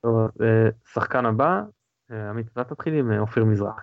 טוב, 0.06 0.28
שחקן 0.92 1.26
הבא, 1.26 1.60
אה, 2.10 2.30
עמית, 2.30 2.46
אתה 2.52 2.64
תתחיל 2.64 2.94
עם 2.94 3.12
אה, 3.12 3.18
אופיר 3.18 3.44
מזרחי. 3.44 3.80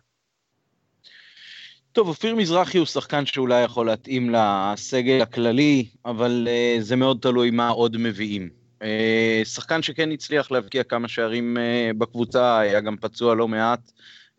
טוב, 1.91 2.07
אופיר 2.07 2.35
מזרחי 2.35 2.77
הוא 2.77 2.85
שחקן 2.85 3.25
שאולי 3.25 3.61
יכול 3.61 3.85
להתאים 3.85 4.35
לסגל 4.35 5.21
הכללי, 5.21 5.89
אבל 6.05 6.47
uh, 6.47 6.81
זה 6.81 6.95
מאוד 6.95 7.17
תלוי 7.21 7.51
מה 7.51 7.69
עוד 7.69 7.97
מביאים. 7.97 8.49
אה, 8.83 9.41
שחקן 9.45 9.81
שכן 9.81 10.11
הצליח 10.11 10.51
להבקיע 10.51 10.83
כמה 10.83 11.07
שערים 11.07 11.57
אה, 11.57 11.91
בקבוצה, 11.97 12.59
היה 12.59 12.81
גם 12.81 12.97
פצוע 12.97 13.35
לא 13.35 13.47
מעט. 13.47 13.91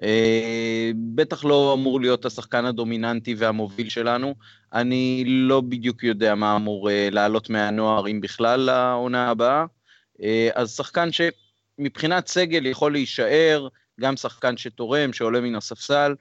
אה, 0.03 0.91
בטח 1.14 1.45
לא 1.45 1.75
אמור 1.75 2.00
להיות 2.00 2.25
השחקן 2.25 2.64
הדומיננטי 2.64 3.35
והמוביל 3.35 3.88
שלנו. 3.88 4.35
אני 4.73 5.25
לא 5.26 5.61
בדיוק 5.61 6.03
יודע 6.03 6.35
מה 6.35 6.57
אמור 6.57 6.88
לעלות 7.11 7.50
מהנוער, 7.50 8.09
אם 8.09 8.21
בכלל, 8.21 8.61
לעונה 8.61 9.31
הבאה. 9.31 9.64
אז 10.55 10.76
שחקן 10.76 11.12
שמבחינת 11.76 12.26
סגל 12.28 12.66
יכול 12.66 12.93
להישאר, 12.93 13.69
גם 14.00 14.16
שחקן 14.16 14.57
שתורם, 14.57 15.12
שעולה 15.12 15.40
מן 15.40 15.54
הספסל, 15.54 16.14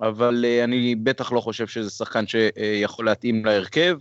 אבל 0.00 0.44
אני 0.64 0.94
בטח 0.94 1.32
לא 1.32 1.40
חושב 1.40 1.66
שזה 1.66 1.90
שחקן 1.90 2.24
שיכול 2.26 3.06
להתאים 3.06 3.44
להרכב. 3.44 3.98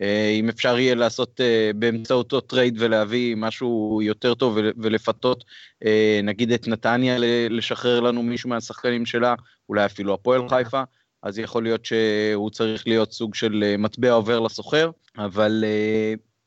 אה, 0.00 0.28
אם 0.28 0.48
אפשר 0.48 0.78
יהיה 0.78 0.94
לעשות 0.94 1.40
אה, 1.40 1.70
באמצעותו 1.76 2.40
טרייד 2.40 2.76
ולהביא 2.78 3.36
משהו 3.36 4.00
יותר 4.02 4.34
טוב 4.34 4.58
ולפתות 4.76 5.44
אה, 5.84 6.20
נגיד 6.22 6.52
את 6.52 6.68
נתניה 6.68 7.16
לשחרר 7.50 8.00
לנו 8.00 8.22
מישהו 8.22 8.50
מהשחקנים 8.50 9.06
שלה, 9.06 9.34
אולי 9.68 9.84
אפילו 9.84 10.14
הפועל 10.14 10.48
חיפה, 10.48 10.82
אז 11.22 11.38
יכול 11.38 11.62
להיות 11.62 11.84
שהוא 11.84 12.50
צריך 12.50 12.86
להיות 12.86 13.12
סוג 13.12 13.34
של 13.34 13.74
מטבע 13.78 14.12
עובר 14.12 14.40
לסוחר, 14.40 14.90
אבל 15.18 15.64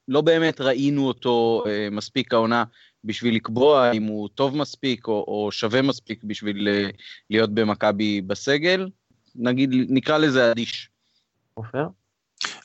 לא 0.07 0.21
באמת 0.21 0.61
ראינו 0.61 1.07
אותו 1.07 1.63
מספיק 1.91 2.33
העונה 2.33 2.63
בשביל 3.03 3.35
לקבוע 3.35 3.91
אם 3.91 4.03
הוא 4.03 4.29
טוב 4.35 4.57
מספיק 4.57 5.07
או, 5.07 5.25
או 5.27 5.51
שווה 5.51 5.81
מספיק 5.81 6.23
בשביל 6.23 6.67
להיות 7.29 7.53
במכבי 7.53 8.21
בסגל, 8.21 8.89
נגיד, 9.35 9.69
נקרא 9.89 10.17
לזה 10.17 10.51
אדיש. 10.51 10.89
עופר? 11.53 11.87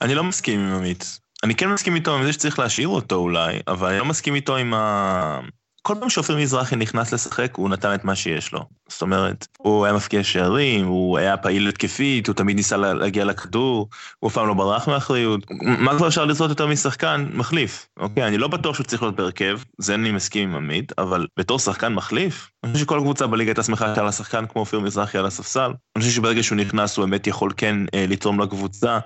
אני 0.02 0.14
לא 0.14 0.25
מסכים 0.25 0.61
עם 0.61 0.75
עמית. 0.75 1.18
אני 1.44 1.54
כן 1.54 1.68
מסכים 1.68 1.94
איתו 1.94 2.16
עם 2.16 2.25
זה 2.25 2.32
שצריך 2.32 2.58
להשאיר 2.58 2.88
אותו 2.88 3.14
אולי, 3.14 3.58
אבל 3.68 3.88
אני 3.88 3.99
לא 3.99 4.04
מסכים 4.04 4.34
איתו 4.34 4.56
עם, 4.56 4.75
ה... 4.75 5.40
כל 5.82 5.94
פעם 6.00 6.10
שאופיר 6.10 6.36
מזרחי 6.36 6.76
נכנס 6.76 7.12
לשחק, 7.12 7.54
הוא 7.56 7.68
נתן 7.68 7.94
את 7.94 8.04
מה 8.04 8.14
שיש 8.14 8.52
לו. 8.52 8.60
זאת 8.88 9.02
אומרת, 9.02 9.46
הוא 9.58 9.84
היה 9.84 9.94
מפקיע 9.94 10.24
שערים, 10.24 10.86
הוא 10.86 11.18
היה 11.18 11.36
פעיל 11.36 11.68
התקפית, 11.68 12.26
הוא 12.26 12.34
תמיד 12.34 12.56
ניסה 12.56 12.76
להגיע 12.76 13.24
לכדור, 13.24 13.88
הוא 14.18 14.28
אף 14.28 14.34
פעם 14.34 14.48
לא 14.48 14.54
ברח 14.54 14.88
מאחריות. 14.88 15.40
מה 15.62 15.96
כבר 15.96 16.08
אפשר 16.08 16.24
לזרות 16.24 16.50
יותר 16.50 16.66
משחקן 16.66 17.26
מחליף? 17.32 17.88
אוקיי, 17.96 18.26
אני 18.26 18.38
לא 18.38 18.48
בטוח 18.48 18.74
שהוא 18.74 18.86
צריך 18.86 19.02
להיות 19.02 19.16
בהרכב, 19.16 19.60
זה 19.78 19.94
אני 19.94 20.12
מסכים 20.12 20.48
עם 20.48 20.56
עמית, 20.56 20.92
אבל 20.98 21.26
בתור 21.38 21.58
שחקן 21.58 21.94
מחליף, 21.94 22.50
אני 22.64 22.72
חושב 22.72 22.84
שכל 22.84 23.00
קבוצה 23.00 23.26
בליגה 23.26 23.50
הייתה 23.50 23.62
שמחה 23.62 23.94
שהיה 23.94 24.04
לה 24.04 24.12
שחקן 24.12 24.46
כמו 24.46 24.60
אופיר 24.60 24.80
מזרחי 24.80 25.18
על 25.18 25.26
הספסל. 25.26 25.72
אני 25.96 26.02
חושב 26.04 26.16
שברגע 26.16 26.42
שהוא 26.42 26.56
נכנס 26.56 26.96
הוא 26.96 27.04
באמת 27.06 27.26
יכול 27.26 27.52
כן 27.56 27.76
אה, 27.94 28.04
לתרום 28.08 28.40
לקבוצה, 28.40 28.98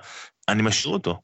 אני 0.49 0.61
משאיר 0.61 0.93
אותו. 0.93 1.19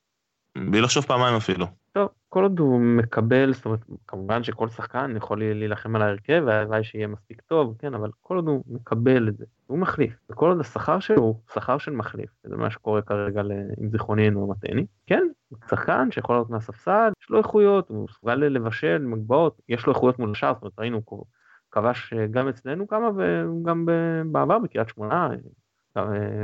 בלי 0.57 0.81
לחשוב 0.81 1.05
פעמיים 1.05 1.35
אפילו. 1.35 1.67
טוב, 1.93 2.07
כל 2.33 2.43
עוד 2.43 2.59
הוא 2.59 2.81
מקבל, 2.81 3.53
זאת 3.53 3.65
אומרת, 3.65 3.79
כמובן 4.07 4.43
שכל 4.43 4.67
שחקן 4.67 5.13
יכול 5.17 5.39
להילחם 5.39 5.95
על 5.95 6.01
ההרכב, 6.01 6.43
והלוואי 6.45 6.83
שיהיה 6.83 7.07
מספיק 7.07 7.41
טוב, 7.41 7.75
כן, 7.79 7.93
אבל 7.93 8.09
כל 8.21 8.35
עוד 8.35 8.47
הוא 8.47 8.63
מקבל 8.67 9.27
את 9.27 9.37
זה, 9.37 9.45
הוא 9.67 9.77
מחליף, 9.77 10.13
וכל 10.29 10.49
עוד 10.49 10.59
השכר 10.59 10.99
שלו 10.99 11.21
הוא 11.21 11.39
שכר 11.53 11.77
של 11.77 11.91
מחליף, 11.91 12.29
זה 12.43 12.55
מה 12.55 12.69
שקורה 12.69 13.01
כרגע 13.01 13.41
עם 13.77 13.89
זיכרוני 13.89 14.25
אינו 14.25 14.47
מטעני, 14.47 14.85
כן, 15.07 15.27
שחקן 15.69 16.11
שיכול 16.11 16.35
להיות 16.35 16.49
מהספסל, 16.49 17.11
יש 17.23 17.29
לו 17.29 17.37
איכויות, 17.37 17.89
הוא 17.89 18.03
מסוגל 18.03 18.35
לבשל, 18.35 19.05
מגבעות, 19.05 19.61
יש 19.69 19.85
לו 19.85 19.93
איכויות 19.93 20.19
מול 20.19 20.31
השאר, 20.31 20.53
זאת 20.53 20.61
אומרת, 20.61 20.79
ראינו, 20.79 21.01
הוא 21.05 21.25
כבש 21.71 22.13
גם 22.31 22.47
אצלנו 22.47 22.87
כמה, 22.87 23.09
וגם 23.17 23.85
בעבר 24.31 24.59
בקריית 24.59 24.89
שמונה, 24.89 25.29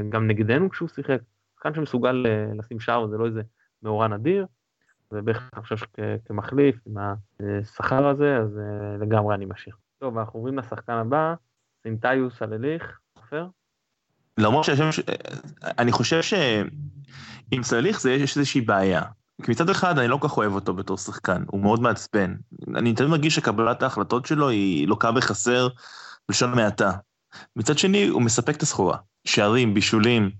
גם 0.09 0.27
נגדנו 0.27 0.69
כשהוא 0.69 0.89
שיחק, 0.89 1.19
שחקן 1.55 1.73
שמסוגל 1.73 2.25
אה, 2.27 2.45
לשים 2.57 2.79
שער, 2.79 3.07
זה 3.07 3.17
לא 3.17 3.25
איזה 3.25 3.41
מאורע 3.83 4.07
נדיר. 4.07 4.45
ובהחלט 5.13 5.53
אני 5.53 5.61
חושב 5.61 5.77
שכמחליף 5.77 6.75
עם 6.87 6.97
השכר 6.97 8.07
הזה, 8.07 8.37
אז 8.37 8.57
אה, 8.57 8.97
לגמרי 8.97 9.35
אני 9.35 9.45
משאיר. 9.45 9.75
טוב, 9.99 10.17
אנחנו 10.17 10.39
עוברים 10.39 10.57
לשחקן 10.57 10.93
הבא, 10.93 11.33
סינטיוס 11.83 12.41
אלליך, 12.41 12.99
עופר? 13.13 13.47
למרות 14.37 14.63
שהשם, 14.63 14.89
אני 15.77 15.91
חושב 15.91 16.21
שעם 16.21 17.63
סליח 17.63 17.99
זה 17.99 18.11
יש 18.11 18.37
איזושהי 18.37 18.61
בעיה. 18.61 19.01
כי 19.43 19.51
מצד 19.51 19.69
אחד 19.69 19.99
אני 19.99 20.07
לא 20.07 20.17
כל 20.17 20.27
כך 20.27 20.37
אוהב 20.37 20.53
אותו 20.53 20.73
בתור 20.73 20.97
שחקן, 20.97 21.43
הוא 21.47 21.61
מאוד 21.61 21.81
מעצבן. 21.81 22.35
אני 22.75 22.93
תמיד 22.93 23.09
מרגיש 23.09 23.35
שקבלת 23.35 23.83
ההחלטות 23.83 24.25
שלו 24.25 24.49
היא 24.49 24.87
לוקה 24.87 25.11
בחסר 25.11 25.67
בלשון 26.27 26.55
מעטה. 26.55 26.91
מצד 27.55 27.77
שני, 27.77 28.07
הוא 28.07 28.21
מספק 28.21 28.55
את 28.55 28.61
הסחורה. 28.61 28.97
שערים, 29.25 29.73
בישולים, 29.73 30.31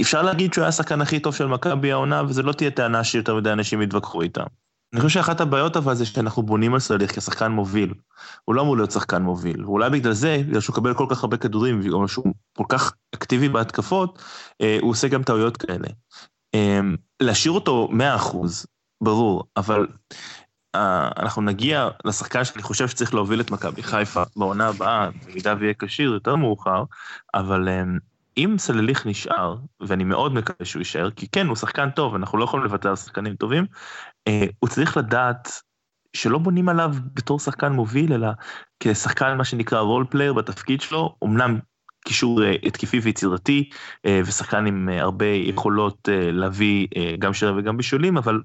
אפשר 0.00 0.22
להגיד 0.22 0.52
שהוא 0.52 0.62
היה 0.62 0.68
השחקן 0.68 1.00
הכי 1.00 1.20
טוב 1.20 1.34
של 1.34 1.46
מכבי 1.46 1.92
העונה, 1.92 2.22
וזו 2.28 2.42
לא 2.42 2.52
תהיה 2.52 2.70
טענה 2.70 3.04
שיותר 3.04 3.34
מדי 3.34 3.52
אנשים 3.52 3.82
יתווכחו 3.82 4.22
איתה. 4.22 4.42
אני 4.92 5.00
חושב 5.00 5.14
שאחת 5.14 5.40
הבעיות 5.40 5.76
אבל 5.76 5.94
זה 5.94 6.06
שאנחנו 6.06 6.42
בונים 6.42 6.74
על 6.74 6.80
סליח 6.80 7.12
כשחקן 7.12 7.52
מוביל. 7.52 7.94
הוא 8.44 8.54
לא 8.54 8.62
אמור 8.62 8.76
להיות 8.76 8.90
שחקן 8.90 9.22
מוביל. 9.22 9.64
ואולי 9.64 9.90
בגלל 9.90 10.12
זה, 10.12 10.42
בגלל 10.48 10.60
שהוא 10.60 10.74
מקבל 10.74 10.94
כל 10.94 11.06
כך 11.10 11.24
הרבה 11.24 11.36
כדורים, 11.36 11.80
וגם 11.84 12.08
שהוא 12.08 12.34
כל 12.56 12.64
כך 12.68 12.94
אקטיבי 13.14 13.48
בהתקפות, 13.48 14.22
אה, 14.60 14.78
הוא 14.80 14.90
עושה 14.90 15.08
גם 15.08 15.22
טעויות 15.22 15.56
כאלה. 15.56 15.88
אה, 16.54 16.80
להשאיר 17.20 17.52
אותו 17.52 17.88
100%, 17.92 18.66
ברור, 19.02 19.44
אבל 19.56 19.86
אנחנו 21.16 21.42
נגיע 21.42 21.88
לשחקן 22.04 22.44
שאני 22.44 22.62
חושב 22.62 22.88
שצריך 22.88 23.14
להוביל 23.14 23.40
את 23.40 23.50
מכבי 23.50 23.82
חיפה 23.82 24.22
בעונה 24.36 24.68
הבאה, 24.68 25.08
במידה 25.26 25.54
ויהיה 25.58 25.74
כשיר 25.78 26.12
יותר 26.12 26.36
מאוחר, 26.36 26.84
אבל 27.34 27.68
אם 28.36 28.54
סלליך 28.58 29.06
נשאר, 29.06 29.56
ואני 29.80 30.04
מאוד 30.04 30.34
מקווה 30.34 30.64
שהוא 30.64 30.80
יישאר, 30.80 31.10
כי 31.10 31.28
כן, 31.28 31.46
הוא 31.46 31.56
שחקן 31.56 31.90
טוב, 31.90 32.14
אנחנו 32.14 32.38
לא 32.38 32.44
יכולים 32.44 32.66
לוותר 32.66 32.88
על 32.88 32.96
שחקנים 32.96 33.36
טובים, 33.36 33.66
אה, 34.28 34.46
הוא 34.58 34.70
צריך 34.70 34.96
לדעת 34.96 35.48
שלא 36.16 36.38
בונים 36.38 36.68
עליו 36.68 36.94
בתור 37.14 37.38
שחקן 37.38 37.72
מוביל, 37.72 38.12
אלא 38.12 38.28
כשחקן, 38.80 39.36
מה 39.36 39.44
שנקרא 39.44 39.80
role 39.80 40.06
player 40.10 40.32
בתפקיד 40.32 40.80
שלו, 40.80 41.16
אמנם 41.24 41.58
קישור 42.06 42.42
אה, 42.42 42.54
התקפי 42.62 42.98
ויצירתי, 42.98 43.70
אה, 44.06 44.20
ושחקן 44.26 44.66
עם 44.66 44.88
אה, 44.88 45.00
הרבה 45.00 45.26
יכולות 45.26 46.08
אה, 46.08 46.30
להביא 46.32 46.86
אה, 46.96 47.14
גם 47.18 47.32
שערים 47.34 47.52
וגם 47.56 47.76
בישולים, 47.76 48.16
אבל 48.16 48.40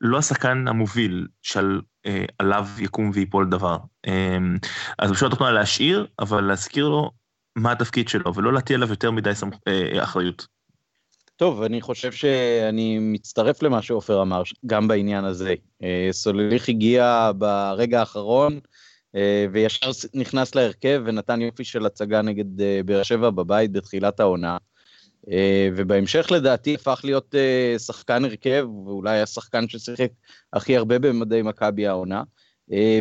לא 0.00 0.18
השחקן 0.18 0.68
המוביל 0.68 1.26
שעליו 1.42 2.66
אה, 2.78 2.82
יקום 2.82 3.10
ויפול 3.14 3.50
דבר. 3.50 3.78
אה, 4.06 4.38
אז 4.98 5.10
בשביל 5.10 5.28
התוכנה 5.28 5.50
להשאיר, 5.50 6.06
אבל 6.18 6.44
להזכיר 6.44 6.88
לו 6.88 7.10
מה 7.56 7.72
התפקיד 7.72 8.08
שלו, 8.08 8.34
ולא 8.34 8.52
להטיל 8.52 8.76
עליו 8.76 8.90
יותר 8.90 9.10
מדי 9.10 9.34
סמכ... 9.34 9.54
אה, 9.68 10.02
אחריות. 10.02 10.46
טוב, 11.36 11.62
אני 11.62 11.80
חושב 11.80 12.12
שאני 12.12 12.98
מצטרף 12.98 13.62
למה 13.62 13.82
שעופר 13.82 14.22
אמר, 14.22 14.42
גם 14.66 14.88
בעניין 14.88 15.24
הזה. 15.24 15.54
אה, 15.82 16.08
סולליך 16.10 16.68
הגיע 16.68 17.30
ברגע 17.38 18.00
האחרון, 18.00 18.60
אה, 19.14 19.46
וישר 19.52 19.90
נכנס 20.14 20.54
להרכב 20.54 21.02
ונתן 21.06 21.40
יופי 21.40 21.64
של 21.64 21.86
הצגה 21.86 22.22
נגד 22.22 22.44
באר 22.86 23.02
שבע 23.02 23.30
בבית 23.30 23.72
בתחילת 23.72 24.20
העונה. 24.20 24.56
ובהמשך 25.76 26.26
לדעתי 26.30 26.74
הפך 26.74 27.00
להיות 27.04 27.34
שחקן 27.78 28.24
הרכב, 28.24 28.66
ואולי 28.86 29.20
השחקן 29.20 29.68
ששיחק 29.68 30.10
הכי 30.52 30.76
הרבה 30.76 30.98
במדי 30.98 31.42
מכבי 31.42 31.86
העונה. 31.86 32.22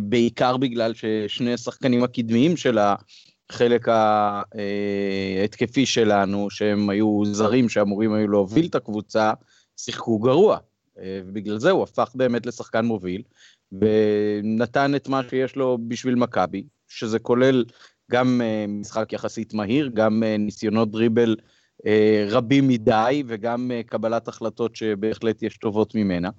בעיקר 0.04 0.58
בגלל 0.58 0.94
ששני 0.94 1.54
השחקנים 1.54 2.04
הקדמיים 2.04 2.58
שלה 2.58 2.96
החלק 3.50 3.88
ההתקפי 5.42 5.86
שלנו, 5.86 6.50
שהם 6.50 6.90
היו 6.90 7.26
זרים 7.26 7.70
שאמורים 7.70 8.14
היו 8.14 8.28
להוביל 8.28 8.66
את 8.66 8.76
הקבוצה, 8.76 9.34
שיחקו 9.78 10.20
גרוע. 10.20 10.58
ובגלל 10.98 11.60
זה 11.60 11.72
הוא 11.72 11.84
הפך 11.84 12.12
באמת 12.16 12.46
לשחקן 12.46 12.86
מוביל, 12.86 13.22
ונתן 13.72 14.96
את 14.96 15.08
מה 15.08 15.22
שיש 15.30 15.56
לו 15.56 15.78
בשביל 15.88 16.16
מכבי, 16.16 16.64
שזה 16.88 17.20
כולל 17.20 17.66
גם 18.12 18.42
אה, 18.44 18.66
משחק 18.68 19.14
יחסית 19.14 19.54
מהיר, 19.54 19.90
גם 19.94 20.24
אה, 20.24 20.38
ניסיונות 20.38 20.92
דריבל 20.92 21.36
אה, 21.86 22.26
רבים 22.30 22.68
מדי, 22.68 23.24
וגם 23.28 23.72
קבלת 23.86 24.28
החלטות 24.28 24.76
שבהחלט 24.76 25.44
יש 25.44 25.58
טובות 25.58 25.96
ממנה. 25.96 26.30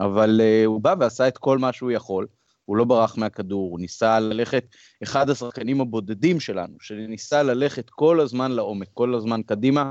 אבל 0.00 0.40
הוא 0.66 0.80
בא 0.80 0.94
ועשה 1.00 1.28
את 1.28 1.38
כל 1.38 1.58
מה 1.58 1.72
שהוא 1.72 1.90
יכול. 1.90 2.26
הוא 2.64 2.76
לא 2.76 2.84
ברח 2.84 3.16
מהכדור, 3.16 3.70
הוא 3.70 3.80
ניסה 3.80 4.20
ללכת, 4.20 4.64
אחד 5.02 5.30
השחקנים 5.30 5.80
הבודדים 5.80 6.40
שלנו, 6.40 6.74
שניסה 6.80 7.42
ללכת 7.42 7.90
כל 7.90 8.20
הזמן 8.20 8.52
לעומק, 8.52 8.88
כל 8.94 9.14
הזמן 9.14 9.42
קדימה, 9.42 9.90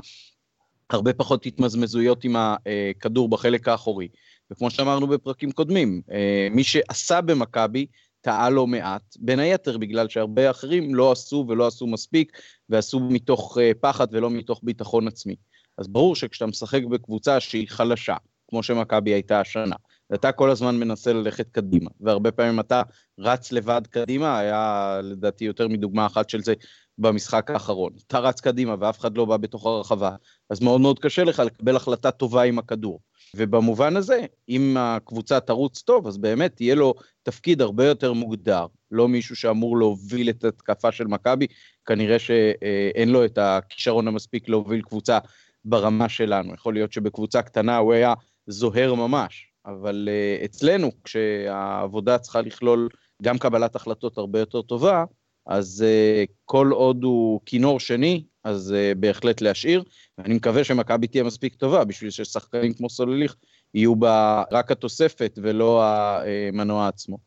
הרבה 0.90 1.12
פחות 1.12 1.46
התמזמזויות 1.46 2.24
עם 2.24 2.36
הכדור 2.36 3.28
בחלק 3.28 3.68
האחורי. 3.68 4.08
וכמו 4.50 4.70
שאמרנו 4.70 5.06
בפרקים 5.06 5.52
קודמים, 5.52 6.02
אה, 6.12 6.48
מי 6.50 6.64
שעשה 6.64 7.20
במכבי, 7.20 7.86
טעה 8.20 8.50
לא 8.50 8.66
מעט, 8.66 9.16
בין 9.18 9.38
היתר 9.38 9.78
בגלל 9.78 10.08
שהרבה 10.08 10.50
אחרים 10.50 10.94
לא 10.94 11.12
עשו 11.12 11.44
ולא 11.48 11.66
עשו 11.66 11.86
מספיק, 11.86 12.38
ועשו 12.68 13.00
מתוך 13.00 13.58
אה, 13.60 13.72
פחד 13.80 14.06
ולא 14.12 14.30
מתוך 14.30 14.60
ביטחון 14.62 15.08
עצמי. 15.08 15.36
אז 15.78 15.88
ברור 15.88 16.16
שכשאתה 16.16 16.46
משחק 16.46 16.84
בקבוצה 16.84 17.40
שהיא 17.40 17.68
חלשה, 17.68 18.16
כמו 18.48 18.62
שמכבי 18.62 19.10
הייתה 19.10 19.40
השנה, 19.40 19.76
ואתה 20.12 20.32
כל 20.32 20.50
הזמן 20.50 20.76
מנסה 20.76 21.12
ללכת 21.12 21.48
קדימה, 21.50 21.90
והרבה 22.00 22.30
פעמים 22.30 22.60
אתה 22.60 22.82
רץ 23.18 23.52
לבד 23.52 23.82
קדימה, 23.90 24.38
היה 24.38 25.00
לדעתי 25.02 25.44
יותר 25.44 25.68
מדוגמה 25.68 26.06
אחת 26.06 26.30
של 26.30 26.42
זה 26.42 26.54
במשחק 26.98 27.50
האחרון. 27.50 27.92
אתה 28.06 28.18
רץ 28.18 28.40
קדימה 28.40 28.74
ואף 28.80 28.98
אחד 28.98 29.16
לא 29.16 29.24
בא 29.24 29.36
בתוך 29.36 29.66
הרחבה, 29.66 30.16
אז 30.50 30.60
מאוד 30.60 30.80
מאוד 30.80 30.98
קשה 30.98 31.24
לך 31.24 31.38
לקבל 31.38 31.76
החלטה 31.76 32.10
טובה 32.10 32.42
עם 32.42 32.58
הכדור. 32.58 33.00
ובמובן 33.36 33.96
הזה, 33.96 34.26
אם 34.48 34.76
הקבוצה 34.78 35.40
תרוץ 35.40 35.82
טוב, 35.82 36.06
אז 36.06 36.18
באמת 36.18 36.60
יהיה 36.60 36.74
לו 36.74 36.94
תפקיד 37.22 37.62
הרבה 37.62 37.86
יותר 37.86 38.12
מוגדר. 38.12 38.66
לא 38.90 39.08
מישהו 39.08 39.36
שאמור 39.36 39.78
להוביל 39.78 40.30
את 40.30 40.44
התקפה 40.44 40.92
של 40.92 41.06
מכבי, 41.06 41.46
כנראה 41.86 42.18
שאין 42.18 43.08
לו 43.08 43.24
את 43.24 43.38
הכישרון 43.38 44.08
המספיק 44.08 44.48
להוביל 44.48 44.82
קבוצה 44.82 45.18
ברמה 45.64 46.08
שלנו. 46.08 46.54
יכול 46.54 46.74
להיות 46.74 46.92
שבקבוצה 46.92 47.42
קטנה 47.42 47.76
הוא 47.76 47.92
היה 47.92 48.14
זוהר 48.46 48.94
ממש, 48.94 49.51
אבל 49.66 50.08
uh, 50.08 50.44
אצלנו, 50.44 50.90
כשהעבודה 51.04 52.18
צריכה 52.18 52.40
לכלול 52.40 52.88
גם 53.22 53.38
קבלת 53.38 53.76
החלטות 53.76 54.18
הרבה 54.18 54.38
יותר 54.38 54.62
טובה, 54.62 55.04
אז 55.46 55.84
uh, 55.84 56.32
כל 56.44 56.70
עוד 56.72 57.04
הוא 57.04 57.40
כינור 57.46 57.80
שני, 57.80 58.24
אז 58.44 58.74
uh, 58.74 58.98
בהחלט 58.98 59.40
להשאיר. 59.40 59.84
ואני 60.18 60.34
מקווה 60.34 60.64
שמכבי 60.64 61.06
תהיה 61.06 61.24
מספיק 61.24 61.54
טובה 61.54 61.84
בשביל 61.84 62.10
ששחקנים 62.10 62.72
כמו 62.74 62.90
סולליך 62.90 63.36
יהיו 63.74 63.96
בה 63.96 64.42
רק 64.52 64.70
התוספת 64.70 65.38
ולא 65.42 65.82
המנוע 65.84 66.88
עצמו. 66.88 67.18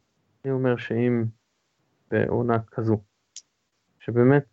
אני 0.45 0.53
אומר 0.53 0.77
שאם 0.77 1.23
בעונה 2.11 2.57
כזו, 2.71 2.97
שבאמת 3.99 4.43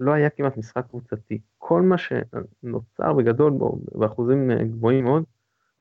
לא 0.00 0.12
היה 0.12 0.30
כמעט 0.30 0.56
משחק 0.56 0.86
קבוצתי, 0.90 1.38
כל 1.58 1.82
מה 1.82 1.96
שנוצר 1.98 3.12
בגדול 3.12 3.52
בו, 3.52 3.78
באחוזים 3.92 4.50
גבוהים 4.50 5.04
מאוד, 5.04 5.24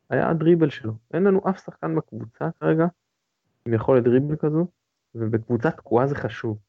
היה 0.10 0.30
הדריבל 0.30 0.70
שלו. 0.70 0.94
אין 1.14 1.24
לנו 1.24 1.42
אף 1.50 1.64
שחקן 1.66 1.96
בקבוצה 1.96 2.50
כרגע 2.60 2.86
עם 3.66 3.74
יכולת 3.74 4.04
דריבל 4.04 4.36
כזו, 4.36 4.68
ובקבוצה 5.16 5.72
תקועה 5.72 6.08
זה 6.08 6.16
חשוב. 6.16 6.60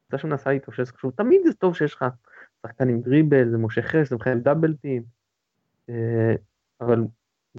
קבוצה 0.00 0.18
שמנסה 0.22 0.50
להתאושש 0.50 0.80
זה 0.80 0.92
חשוב, 0.92 1.12
תמיד 1.16 1.40
זה 1.46 1.54
טוב 1.54 1.76
שיש 1.76 1.94
לך 1.94 2.04
שחקן 2.62 2.88
עם 2.88 3.00
דריבל, 3.00 3.50
זה 3.50 3.58
מושך 3.58 3.84
חש, 3.84 4.10
זה 4.10 4.16
מחייב 4.16 4.38
דאבל 4.38 4.74
טים, 4.74 5.02
אה, 5.88 6.34
אבל 6.80 7.04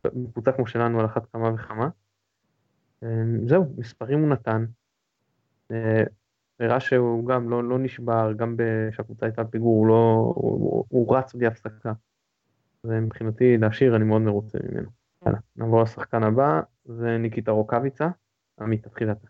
בקבוצה 0.06 0.52
כמו 0.52 0.68
שלנו 0.68 1.00
על 1.00 1.06
אחת 1.06 1.26
כמה 1.32 1.54
וכמה. 1.54 1.90
אה, 3.04 3.24
זהו, 3.46 3.74
מספרים 3.78 4.20
הוא 4.20 4.30
נתן. 4.30 4.66
הראה 6.60 6.80
שהוא 6.80 7.28
גם 7.28 7.50
לא, 7.50 7.64
לא 7.64 7.80
נשבר, 7.80 8.34
גם 8.34 8.56
כשהקבוצה 8.92 9.26
הייתה 9.26 9.46
פיגור, 9.46 9.78
הוא, 9.78 9.88
לא, 9.88 10.34
הוא, 10.36 10.86
הוא 10.90 11.18
רץ 11.18 11.34
בלי 11.34 11.48
הפסקה. 11.48 11.94
ומבחינתי 12.84 13.58
להשאיר, 13.58 13.96
אני 13.96 14.04
מאוד 14.04 14.22
מרוצה 14.22 14.58
ממנו. 14.72 15.01
יאללה, 15.26 15.40
נעבור 15.56 15.82
לשחקן 15.82 16.24
הבא, 16.24 16.62
זה 16.86 17.18
ניקיטה 17.18 17.52
רוקאביצה. 17.52 18.08
עמית, 18.62 18.88
תתחיל 18.88 19.12
אתה. 19.12 19.28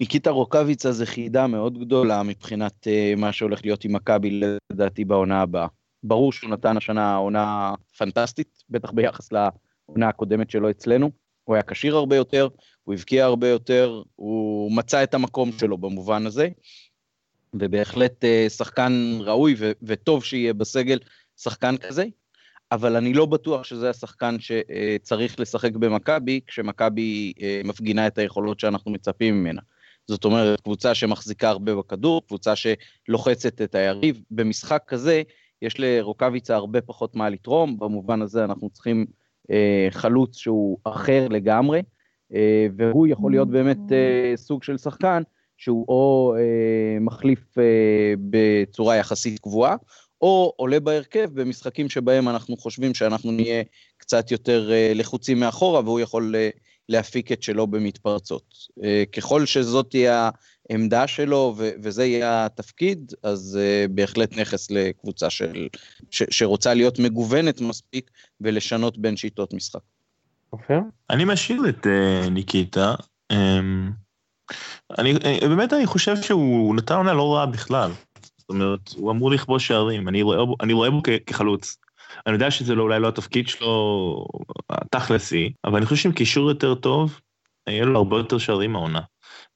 ניקיטה 0.00 0.30
רוקאביצה 0.30 0.92
זה 0.92 1.06
חידה 1.06 1.46
מאוד 1.46 1.78
גדולה 1.78 2.22
מבחינת 2.22 2.86
uh, 2.86 3.20
מה 3.20 3.32
שהולך 3.32 3.64
להיות 3.64 3.84
עם 3.84 3.92
מכבי 3.92 4.40
לדעתי 4.72 5.04
בעונה 5.04 5.40
הבאה. 5.40 5.66
ברור 6.02 6.32
שהוא 6.32 6.50
נתן 6.50 6.76
השנה 6.76 7.16
עונה 7.16 7.74
פנטסטית, 7.98 8.64
בטח 8.70 8.90
ביחס 8.90 9.28
לעונה 9.32 10.08
הקודמת 10.08 10.50
שלו 10.50 10.70
אצלנו. 10.70 11.10
הוא 11.44 11.54
היה 11.54 11.62
כשיר 11.62 11.96
הרבה 11.96 12.16
יותר, 12.16 12.48
הוא 12.84 12.94
הבקיע 12.94 13.24
הרבה 13.24 13.48
יותר, 13.48 14.02
הוא 14.16 14.76
מצא 14.76 15.02
את 15.02 15.14
המקום 15.14 15.52
שלו 15.52 15.78
במובן 15.78 16.26
הזה, 16.26 16.48
ובהחלט 17.54 18.24
uh, 18.24 18.50
שחקן 18.50 18.92
ראוי 19.20 19.54
ו- 19.58 19.72
וטוב 19.82 20.24
שיהיה 20.24 20.54
בסגל 20.54 20.98
שחקן 21.36 21.76
כזה. 21.76 22.04
אבל 22.72 22.96
אני 22.96 23.12
לא 23.12 23.26
בטוח 23.26 23.64
שזה 23.64 23.90
השחקן 23.90 24.36
שצריך 24.38 25.40
לשחק 25.40 25.72
במכבי, 25.72 26.40
כשמכבי 26.46 27.32
אה, 27.42 27.60
מפגינה 27.64 28.06
את 28.06 28.18
היכולות 28.18 28.60
שאנחנו 28.60 28.90
מצפים 28.90 29.40
ממנה. 29.40 29.60
זאת 30.08 30.24
אומרת, 30.24 30.60
קבוצה 30.60 30.94
שמחזיקה 30.94 31.48
הרבה 31.48 31.74
בכדור, 31.74 32.22
קבוצה 32.26 32.52
שלוחצת 32.56 33.62
את 33.62 33.74
היריב. 33.74 34.22
במשחק 34.30 34.82
כזה, 34.86 35.22
יש 35.62 35.80
לרוקאביצה 35.80 36.56
הרבה 36.56 36.80
פחות 36.80 37.16
מה 37.16 37.28
לתרום, 37.30 37.78
במובן 37.78 38.22
הזה 38.22 38.44
אנחנו 38.44 38.70
צריכים 38.70 39.06
אה, 39.50 39.88
חלוץ 39.90 40.36
שהוא 40.36 40.78
אחר 40.84 41.28
לגמרי, 41.28 41.82
אה, 42.34 42.66
והוא 42.76 43.06
יכול 43.06 43.30
להיות 43.32 43.48
באמת 43.48 43.92
אה, 43.92 44.32
סוג 44.36 44.62
של 44.62 44.78
שחקן 44.78 45.22
שהוא 45.56 45.84
או 45.88 46.34
אה, 46.38 47.00
מחליף 47.00 47.58
אה, 47.58 47.64
בצורה 48.30 48.96
יחסית 48.96 49.38
קבועה, 49.38 49.76
או 50.22 50.52
עולה 50.56 50.80
בהרכב 50.80 51.28
במשחקים 51.34 51.90
שבהם 51.90 52.28
אנחנו 52.28 52.56
חושבים 52.56 52.94
שאנחנו 52.94 53.32
נהיה 53.32 53.62
קצת 53.96 54.30
יותר 54.30 54.72
אה, 54.72 54.92
לחוצים 54.94 55.40
מאחורה 55.40 55.80
והוא 55.80 56.00
יכול 56.00 56.34
אה, 56.36 56.50
להפיק 56.88 57.32
את 57.32 57.42
שלו 57.42 57.66
במתפרצות. 57.66 58.54
אה, 58.84 59.04
ככל 59.12 59.46
שזאת 59.46 59.90
תהיה 59.90 60.30
העמדה 60.70 61.06
שלו 61.06 61.54
וזה 61.56 62.04
יהיה 62.04 62.46
התפקיד, 62.46 63.12
אז 63.22 63.58
בהחלט 63.90 64.36
נכס 64.36 64.70
לקבוצה 64.70 65.30
של, 65.30 65.68
ש, 66.10 66.22
שרוצה 66.30 66.74
להיות 66.74 66.98
מגוונת 66.98 67.60
מספיק 67.60 68.10
ולשנות 68.40 68.98
בין 68.98 69.16
שיטות 69.16 69.54
משחק. 69.54 69.80
אני 71.10 71.24
משאיר 71.24 71.68
את 71.68 71.86
ניקיטה. 72.30 72.94
אמ, 73.32 73.90
אני 74.98 75.14
באמת 75.40 75.72
אני 75.72 75.86
חושב 75.86 76.16
שהוא 76.22 76.76
נתן 76.76 76.94
עונה 76.94 77.12
לא 77.12 77.34
רעה 77.34 77.46
בכלל. 77.46 77.90
זאת 78.48 78.50
אומרת, 78.50 78.88
הוא 78.96 79.10
אמור 79.10 79.30
לכבוש 79.30 79.66
שערים, 79.66 80.08
אני 80.08 80.22
רואה, 80.22 80.38
אני 80.62 80.72
רואה 80.72 80.90
בו 80.90 81.02
כחלוץ. 81.26 81.76
אני 82.26 82.34
יודע 82.34 82.50
שזה 82.50 82.74
לא, 82.74 82.82
אולי 82.82 83.00
לא 83.00 83.08
התפקיד 83.08 83.48
שלו 83.48 84.26
התכלסי, 84.70 85.52
אבל 85.64 85.76
אני 85.76 85.86
חושב 85.86 86.02
שעם 86.02 86.12
קישור 86.12 86.48
יותר 86.48 86.74
טוב, 86.74 87.20
יהיה 87.68 87.84
לו 87.84 87.98
הרבה 87.98 88.16
יותר 88.16 88.38
שערים 88.38 88.76
העונה. 88.76 89.00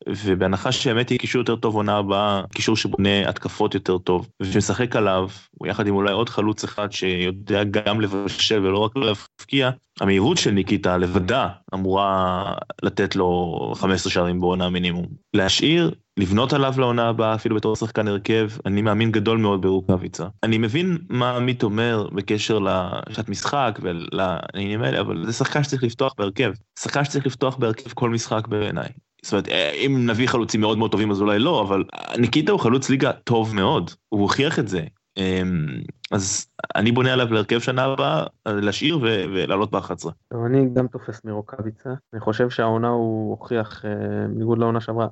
ובהנחה 0.09 0.73
שבאמת 0.73 1.11
יהיה 1.11 1.19
קישור 1.19 1.40
יותר 1.40 1.57
טוב 1.57 1.75
עונה 1.75 1.97
הבאה, 1.97 2.42
קישור 2.54 2.76
שבונה 2.76 3.28
התקפות 3.28 3.75
יותר 3.75 3.99
טוב, 3.99 4.28
ומשחק 4.42 4.97
עליו, 4.97 5.28
הוא 5.50 5.69
יחד 5.69 5.87
עם 5.87 5.95
אולי 5.95 6.12
עוד 6.12 6.28
חלוץ 6.28 6.64
אחד 6.64 6.92
שיודע 6.92 7.64
גם 7.64 8.00
לבשל 8.00 8.64
ולא 8.64 8.78
רק 8.78 8.97
להפקיע, 8.97 9.71
המהירות 10.00 10.38
של 10.38 10.50
ניקיטה 10.50 10.97
לבדה 10.97 11.49
אמורה 11.75 12.45
לתת 12.83 13.16
לו 13.16 13.73
15 13.76 14.12
שערים 14.12 14.40
בעונה 14.40 14.71
מינימום. 14.71 15.07
להשאיר, 15.35 15.90
לבנות 16.16 16.52
עליו 16.52 16.75
לעונה 16.78 17.09
הבאה 17.09 17.35
אפילו 17.35 17.57
בתור 17.57 17.76
שחקן 17.76 18.09
הרכב, 18.09 18.50
אני 18.66 18.83
מאמין 18.83 19.12
גדול 19.12 19.38
מאוד 19.38 19.62
ברוקאביצה. 19.62 20.26
אני 20.42 20.59
מבין 20.59 20.99
מה 21.09 21.37
עמית 21.37 21.62
אומר 21.62 22.09
בקשר 22.12 22.59
לשעת 22.59 23.28
משחק 23.28 23.78
ולעניינים 23.83 24.83
האלה, 24.83 25.00
אבל 25.00 25.26
זה 25.26 25.33
שחקן 25.33 25.64
שצריך 25.64 25.83
לפתוח 25.83 26.14
בהרכב. 26.19 26.52
שחקן 26.79 27.05
שצריך 27.05 27.27
לפתוח 27.27 27.57
בהרכב 27.57 27.90
כל 27.94 28.11
משחק 28.11 28.48
בעיניי. 28.48 28.88
זאת 29.22 29.33
אומרת, 29.33 29.48
אה, 29.48 29.70
אם 29.70 30.06
נביא 30.11 30.28
חלוצים 30.28 30.61
מאוד 30.61 30.78
מאוד 30.78 30.92
טובים 30.92 31.11
אז 31.11 31.20
אולי 31.20 31.38
לא, 31.38 31.62
אבל 31.62 31.85
ניקיטה 32.18 32.52
הוא 32.52 32.61
חלוץ 32.61 32.90
ליגה 32.90 33.12
טוב 33.12 33.54
מאוד, 33.54 33.90
הוא 34.09 34.20
הוכיח 34.20 34.59
את 34.59 34.68
זה. 34.68 34.80
אמ, 35.16 35.66
אז 36.11 36.46
אני 36.76 36.92
בונה 36.92 37.12
עליו 37.12 37.33
להרכב 37.33 37.59
שנה 37.59 37.85
הבאה, 37.85 38.26
להשאיר 38.46 38.98
ולעלות 39.02 39.70
ב-11. 39.70 40.09
אני 40.46 40.68
גם 40.74 40.88
תופס 40.88 41.24
מרוקאביצה, 41.24 41.90
אני 42.12 42.20
חושב 42.20 42.50
שהעונה 42.50 42.88
הוא 42.88 43.30
הוכיח, 43.30 43.85
אה, 43.85 44.28
בניגוד 44.28 44.59
לעונה 44.59 44.80
שעברה, 44.80 45.09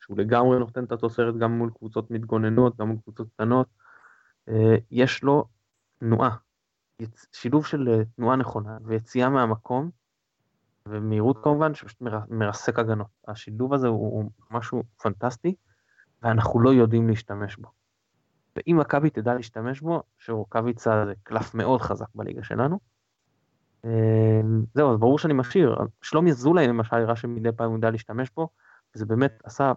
שהוא 0.00 0.18
לגמרי 0.18 0.58
נותן 0.58 0.84
את 0.84 0.92
התוצרת 0.92 1.38
גם 1.38 1.58
מול 1.58 1.70
קבוצות 1.78 2.10
מתגוננות, 2.10 2.76
גם 2.80 2.88
מול 2.88 2.96
קבוצות 3.02 3.28
קטנות. 3.34 3.66
אה, 4.48 4.74
יש 4.90 5.22
לו 5.22 5.44
תנועה, 5.98 6.30
שילוב 7.32 7.66
של 7.66 8.02
תנועה 8.16 8.36
נכונה 8.36 8.78
ויציאה 8.84 9.28
מהמקום, 9.28 9.90
ומהירות 10.88 11.38
כמובן, 11.42 11.74
שפשוט 11.74 12.02
מרסק 12.28 12.78
הגנות. 12.78 13.06
השילוב 13.28 13.74
הזה 13.74 13.88
הוא 13.88 14.30
משהו 14.50 14.82
פנטסטי, 15.02 15.54
ואנחנו 16.22 16.60
לא 16.60 16.72
יודעים 16.72 17.08
להשתמש 17.08 17.56
בו. 17.56 17.68
ואם 18.56 18.76
מכבי 18.80 19.10
תדע 19.10 19.34
להשתמש 19.34 19.80
בו, 19.80 20.02
שרוקאביצה 20.18 21.04
זה 21.06 21.12
קלף 21.22 21.54
מאוד 21.54 21.80
חזק 21.80 22.06
בליגה 22.14 22.42
שלנו. 22.42 22.78
אמ, 23.84 24.64
זהו, 24.74 24.92
אז 24.92 24.98
ברור 24.98 25.18
שאני 25.18 25.34
משאיר. 25.34 25.76
שלומי 26.02 26.30
אזולאי 26.30 26.68
למשל 26.68 26.96
הראה 26.96 27.16
שמדי 27.16 27.52
פעם 27.52 27.68
הוא 27.68 27.76
יודע 27.76 27.90
להשתמש 27.90 28.30
בו, 28.36 28.48
וזה 28.94 29.06
באמת 29.06 29.40
עשה, 29.44 29.72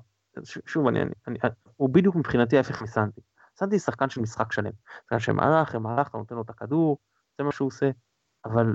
שוב, 0.65 0.87
אני, 0.87 1.01
אני, 1.01 1.11
אני, 1.27 1.37
הוא 1.75 1.89
בדיוק 1.89 2.15
מבחינתי 2.15 2.57
ההפך 2.57 2.81
מסנטי. 2.81 3.21
סנטי 3.55 3.79
שחקן 3.79 4.09
של 4.09 4.21
משחק 4.21 4.51
שלם. 4.51 4.71
שחקן 5.03 5.19
שמהלך, 5.19 5.75
מהלך, 5.75 6.07
אתה 6.07 6.17
נותן 6.17 6.35
לו 6.35 6.41
את 6.41 6.49
הכדור, 6.49 6.97
זה 7.37 7.43
מה 7.43 7.51
שהוא 7.51 7.67
עושה, 7.67 7.89
אבל 8.45 8.65
אה, 8.67 8.73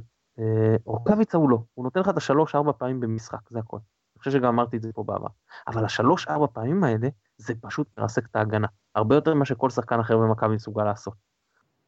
רוקאביצה 0.84 1.38
הוא 1.38 1.50
לא, 1.50 1.58
הוא 1.74 1.84
נותן 1.84 2.00
לך 2.00 2.08
את 2.08 2.16
השלוש 2.16 2.54
ארבע 2.54 2.72
פעמים 2.72 3.00
במשחק, 3.00 3.50
זה 3.50 3.58
הכל. 3.58 3.76
אני 3.76 4.18
חושב 4.18 4.30
שגם 4.30 4.48
אמרתי 4.48 4.76
את 4.76 4.82
זה 4.82 4.92
פה 4.92 5.02
בעבר. 5.02 5.28
אבל 5.68 5.84
השלוש 5.84 6.28
ארבע 6.28 6.46
פעמים 6.52 6.84
האלה, 6.84 7.08
זה 7.36 7.54
פשוט 7.60 7.98
מרסק 7.98 8.26
את 8.26 8.36
ההגנה. 8.36 8.66
הרבה 8.94 9.14
יותר 9.14 9.34
ממה 9.34 9.44
שכל 9.44 9.70
שחקן 9.70 10.00
אחר 10.00 10.18
במכבי 10.18 10.54
מסוגל 10.54 10.84
לעשות. 10.84 11.14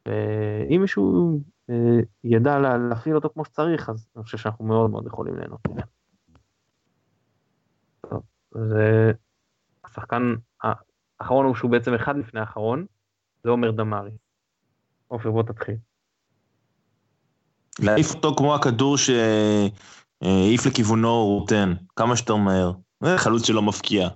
ואם 0.05 0.81
מישהו 0.81 1.39
אה, 1.69 1.99
ידע 2.23 2.59
להפעיל 2.59 3.15
אותו 3.15 3.29
כמו 3.29 3.45
שצריך, 3.45 3.89
אז 3.89 4.07
אני 4.15 4.23
חושב 4.23 4.37
שאנחנו 4.37 4.65
מאוד 4.65 4.91
מאוד 4.91 5.07
יכולים 5.07 5.35
ליהנות 5.35 5.59
ממנו. 5.67 5.87
טוב, 8.09 8.23
זה 8.51 9.11
השחקן 9.83 10.35
האחרון 11.19 11.45
הוא 11.45 11.55
שהוא 11.55 11.71
בעצם 11.71 11.93
אחד 11.93 12.17
לפני 12.17 12.39
האחרון, 12.39 12.85
זה 13.43 13.49
עומר 13.49 13.71
דמארי. 13.71 14.11
עופר 15.07 15.31
בוא 15.31 15.43
תתחיל. 15.43 15.75
להעיף 17.79 18.15
אותו 18.15 18.35
כמו 18.35 18.55
הכדור 18.55 18.97
שהעיף 18.97 20.65
לכיוונו 20.65 21.25
רוטן, 21.25 21.73
כמה 21.95 22.15
שיותר 22.15 22.35
מהר. 22.35 22.71
זה 23.03 23.17
חלוץ 23.17 23.47
שלא 23.47 23.61
מבקיע. 23.61 24.09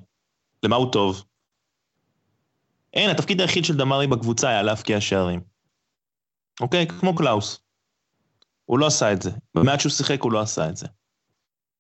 למה 0.64 0.76
הוא 0.76 0.92
טוב? 0.92 1.24
אין, 2.94 3.10
התפקיד 3.10 3.42
היחיד 3.42 3.66
של 3.66 3.78
דמארי 3.78 4.08
בקבוצה 4.08 4.50
היה 4.50 4.64
להבקיע 4.64 5.02
שערים. 5.02 5.42
אוקיי? 6.62 6.88
כמו 6.88 7.16
קלאוס. 7.16 7.60
הוא 8.66 8.80
לא 8.80 8.86
עשה 8.86 9.14
את 9.14 9.22
זה. 9.22 9.32
במעט 9.56 9.80
שהוא 9.80 9.92
שיחק 9.92 10.22
הוא 10.22 10.32
לא 10.32 10.42
עשה 10.42 10.70
את 10.70 10.78
זה. 10.78 10.88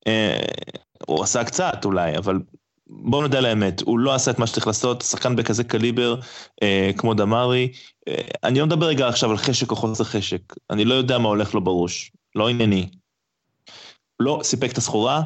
אה, 0.07 0.45
הוא 1.07 1.23
עשה 1.23 1.43
קצת 1.43 1.85
אולי, 1.85 2.17
אבל 2.17 2.39
בואו 2.89 3.27
נודה 3.27 3.41
לאמת, 3.41 3.81
הוא 3.81 3.99
לא 3.99 4.13
עשה 4.13 4.31
את 4.31 4.39
מה 4.39 4.47
שצריך 4.47 4.67
לעשות, 4.67 5.01
שחקן 5.01 5.35
בכזה 5.35 5.63
קליבר 5.63 6.19
אה, 6.63 6.91
כמו 6.97 7.13
דמארי. 7.13 7.71
אה, 8.07 8.21
אני 8.43 8.59
לא 8.59 8.65
מדבר 8.65 8.85
רגע 8.85 9.07
עכשיו 9.07 9.31
על 9.31 9.37
חשק 9.37 9.71
או 9.71 9.75
חוסר 9.75 10.03
חשק, 10.03 10.41
אני 10.69 10.85
לא 10.85 10.93
יודע 10.93 11.17
מה 11.17 11.29
הולך 11.29 11.53
לו 11.53 11.63
בראש, 11.63 12.11
לא 12.35 12.49
ענייני. 12.49 12.89
לא 14.19 14.39
סיפק 14.43 14.71
את 14.71 14.77
הסחורה, 14.77 15.21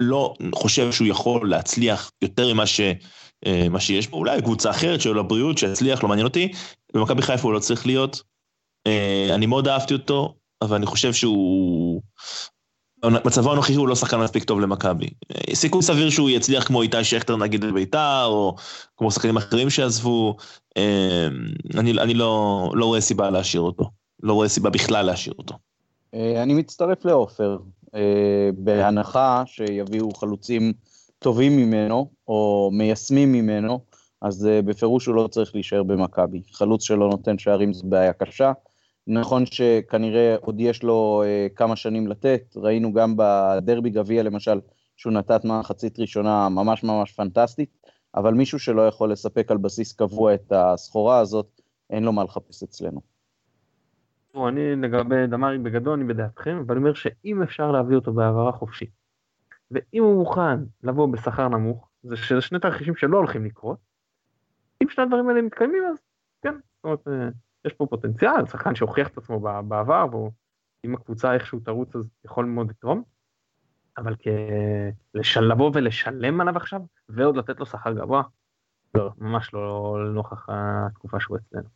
לא 0.00 0.34
חושב 0.54 0.92
שהוא 0.92 1.08
יכול 1.08 1.50
להצליח 1.50 2.10
יותר 2.22 2.54
ממה 2.54 2.66
ש, 2.66 2.80
אה, 3.46 3.66
שיש 3.80 4.08
בו, 4.08 4.16
אולי 4.16 4.42
קבוצה 4.42 4.70
אחרת 4.70 5.00
של 5.00 5.18
הבריאות 5.18 5.58
שיצליח, 5.58 6.02
לא 6.02 6.08
מעניין 6.08 6.26
אותי. 6.26 6.52
במכבי 6.94 7.22
חיפה 7.22 7.48
הוא 7.48 7.52
לא 7.52 7.58
צריך 7.58 7.86
להיות. 7.86 8.22
אה, 8.86 9.28
אני 9.34 9.46
מאוד 9.46 9.68
אהבתי 9.68 9.94
אותו, 9.94 10.34
אבל 10.62 10.76
אני 10.76 10.86
חושב 10.86 11.12
שהוא 11.12 12.02
מצבו 13.10 13.52
הנוכחי 13.52 13.74
הוא 13.74 13.88
לא 13.88 13.94
שחקן 13.94 14.20
מספיק 14.20 14.44
טוב 14.44 14.60
למכבי. 14.60 15.06
סיכוי 15.54 15.82
סביר 15.82 16.10
שהוא 16.10 16.30
יצליח 16.30 16.64
כמו 16.64 16.82
איתי 16.82 17.04
שכטר 17.04 17.36
נגיד 17.36 17.64
בביתר, 17.64 18.24
או 18.26 18.56
כמו 18.96 19.10
שחקנים 19.10 19.36
אחרים 19.36 19.70
שעזבו. 19.70 20.36
אמ, 20.76 20.82
אני, 21.78 21.92
אני 21.92 22.14
לא, 22.14 22.70
לא 22.74 22.86
רואה 22.86 23.00
סיבה 23.00 23.30
להשאיר 23.30 23.62
אותו. 23.62 23.84
לא 24.22 24.32
רואה 24.32 24.48
סיבה 24.48 24.70
בכלל 24.70 25.06
להשאיר 25.06 25.34
אותו. 25.38 25.54
אה, 26.14 26.42
אני 26.42 26.54
מצטרף 26.54 27.04
לעופר, 27.04 27.58
אה, 27.94 28.50
בהנחה 28.54 29.42
שיביאו 29.46 30.10
חלוצים 30.14 30.72
טובים 31.18 31.56
ממנו, 31.56 32.10
או 32.28 32.70
מיישמים 32.72 33.32
ממנו, 33.32 33.80
אז 34.22 34.46
אה, 34.46 34.62
בפירוש 34.62 35.06
הוא 35.06 35.14
לא 35.14 35.28
צריך 35.28 35.54
להישאר 35.54 35.82
במכבי. 35.82 36.42
חלוץ 36.52 36.84
שלא 36.84 37.08
נותן 37.08 37.38
שערים 37.38 37.72
זו 37.72 37.86
בעיה 37.86 38.12
קשה. 38.12 38.52
נכון 39.06 39.46
שכנראה 39.46 40.36
עוד 40.40 40.60
יש 40.60 40.82
לו 40.82 41.22
אה, 41.24 41.46
כמה 41.56 41.76
שנים 41.76 42.08
לתת, 42.08 42.56
ראינו 42.56 42.92
גם 42.92 43.14
בדרבי 43.16 43.90
גביע 43.90 44.22
למשל, 44.22 44.60
שהוא 44.96 45.12
נתת 45.12 45.44
מחצית 45.44 45.98
ראשונה 45.98 46.48
ממש 46.48 46.84
ממש 46.84 47.12
פנטסטית, 47.12 47.78
אבל 48.14 48.34
מישהו 48.34 48.58
שלא 48.58 48.86
יכול 48.86 49.12
לספק 49.12 49.50
על 49.50 49.56
בסיס 49.56 49.92
קבוע 49.92 50.34
את 50.34 50.52
הסחורה 50.52 51.18
הזאת, 51.18 51.60
אין 51.90 52.04
לו 52.04 52.12
מה 52.12 52.24
לחפש 52.24 52.62
אצלנו. 52.62 53.00
אני 54.48 54.76
לגבי 54.76 55.26
דמרי 55.26 55.58
בגדול, 55.58 55.98
אני 55.98 56.04
בדעתכם, 56.04 56.56
אבל 56.66 56.74
אני 56.74 56.84
אומר 56.84 56.94
שאם 56.94 57.42
אפשר 57.42 57.72
להביא 57.72 57.96
אותו 57.96 58.12
בהעברה 58.12 58.52
חופשית, 58.52 58.90
ואם 59.70 60.02
הוא 60.02 60.18
מוכן 60.18 60.60
לבוא 60.82 61.08
בשכר 61.08 61.48
נמוך, 61.48 61.88
זה 62.02 62.16
שזה 62.16 62.40
שני 62.40 62.58
תרחישים 62.58 62.96
שלא 62.96 63.16
הולכים 63.16 63.44
לקרות, 63.44 63.78
אם 64.82 64.88
שני 64.88 65.04
הדברים 65.04 65.28
האלה 65.28 65.42
מתקיימים 65.42 65.82
אז 65.92 65.96
כן, 66.42 66.54
זאת 66.54 66.84
אומרת, 66.84 67.08
אה, 67.08 67.28
יש 67.64 67.72
פה 67.72 67.86
פוטנציאל, 67.86 68.46
שחקן 68.46 68.74
שהוכיח 68.74 69.08
את 69.08 69.18
עצמו 69.18 69.40
בעבר, 69.40 70.06
ואם 70.12 70.94
הקבוצה 70.94 71.34
איכשהו 71.34 71.60
תרוץ 71.60 71.96
אז 71.96 72.10
יכול 72.24 72.44
מאוד 72.44 72.70
לתרום, 72.70 73.02
אבל 73.98 74.14
לבוא 75.40 75.70
ולשלם 75.74 76.40
עליו 76.40 76.56
עכשיו, 76.56 76.80
ועוד 77.08 77.36
לתת 77.36 77.60
לו 77.60 77.66
שכר 77.66 77.92
גבוה, 77.92 78.22
לא, 78.94 79.10
ממש 79.18 79.54
לא 79.54 79.96
לנוכח 80.04 80.46
התקופה 80.48 81.20
שהוא 81.20 81.36
אצלנו. 81.36 81.68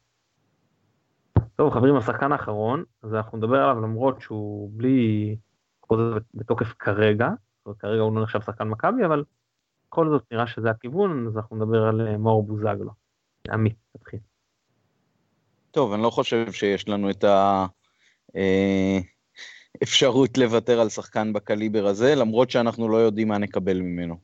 טוב 1.56 1.74
חברים, 1.74 1.96
השחקן 1.96 2.32
האחרון, 2.32 2.84
אז 3.02 3.14
אנחנו 3.14 3.38
נדבר 3.38 3.56
עליו 3.56 3.82
למרות 3.82 4.20
שהוא 4.20 4.70
בלי 4.76 5.36
חוזה 5.86 6.02
בתוקף 6.34 6.72
כרגע, 6.78 7.28
כרגע 7.78 8.02
הוא 8.02 8.16
לא 8.16 8.22
נחשב 8.22 8.40
שחקן 8.40 8.68
מכבי, 8.68 9.04
אבל 9.06 9.24
בכל 9.88 10.08
זאת 10.10 10.24
נראה 10.30 10.46
שזה 10.46 10.70
הכיוון, 10.70 11.26
אז 11.26 11.36
אנחנו 11.36 11.56
נדבר 11.56 11.82
על 11.82 12.08
אה, 12.08 12.16
מאור 12.16 12.42
בוזגלו. 12.46 12.90
עמית, 13.50 13.76
תתחיל. 13.96 14.20
טוב, 15.76 15.92
אני 15.92 16.02
לא 16.02 16.10
חושב 16.10 16.52
שיש 16.52 16.88
לנו 16.88 17.10
את 17.10 17.24
האפשרות 19.80 20.38
אה, 20.38 20.44
לוותר 20.44 20.80
על 20.80 20.88
שחקן 20.88 21.32
בקליבר 21.32 21.86
הזה, 21.86 22.14
למרות 22.14 22.50
שאנחנו 22.50 22.88
לא 22.88 22.96
יודעים 22.96 23.28
מה 23.28 23.38
נקבל 23.38 23.80
ממנו. 23.80 24.16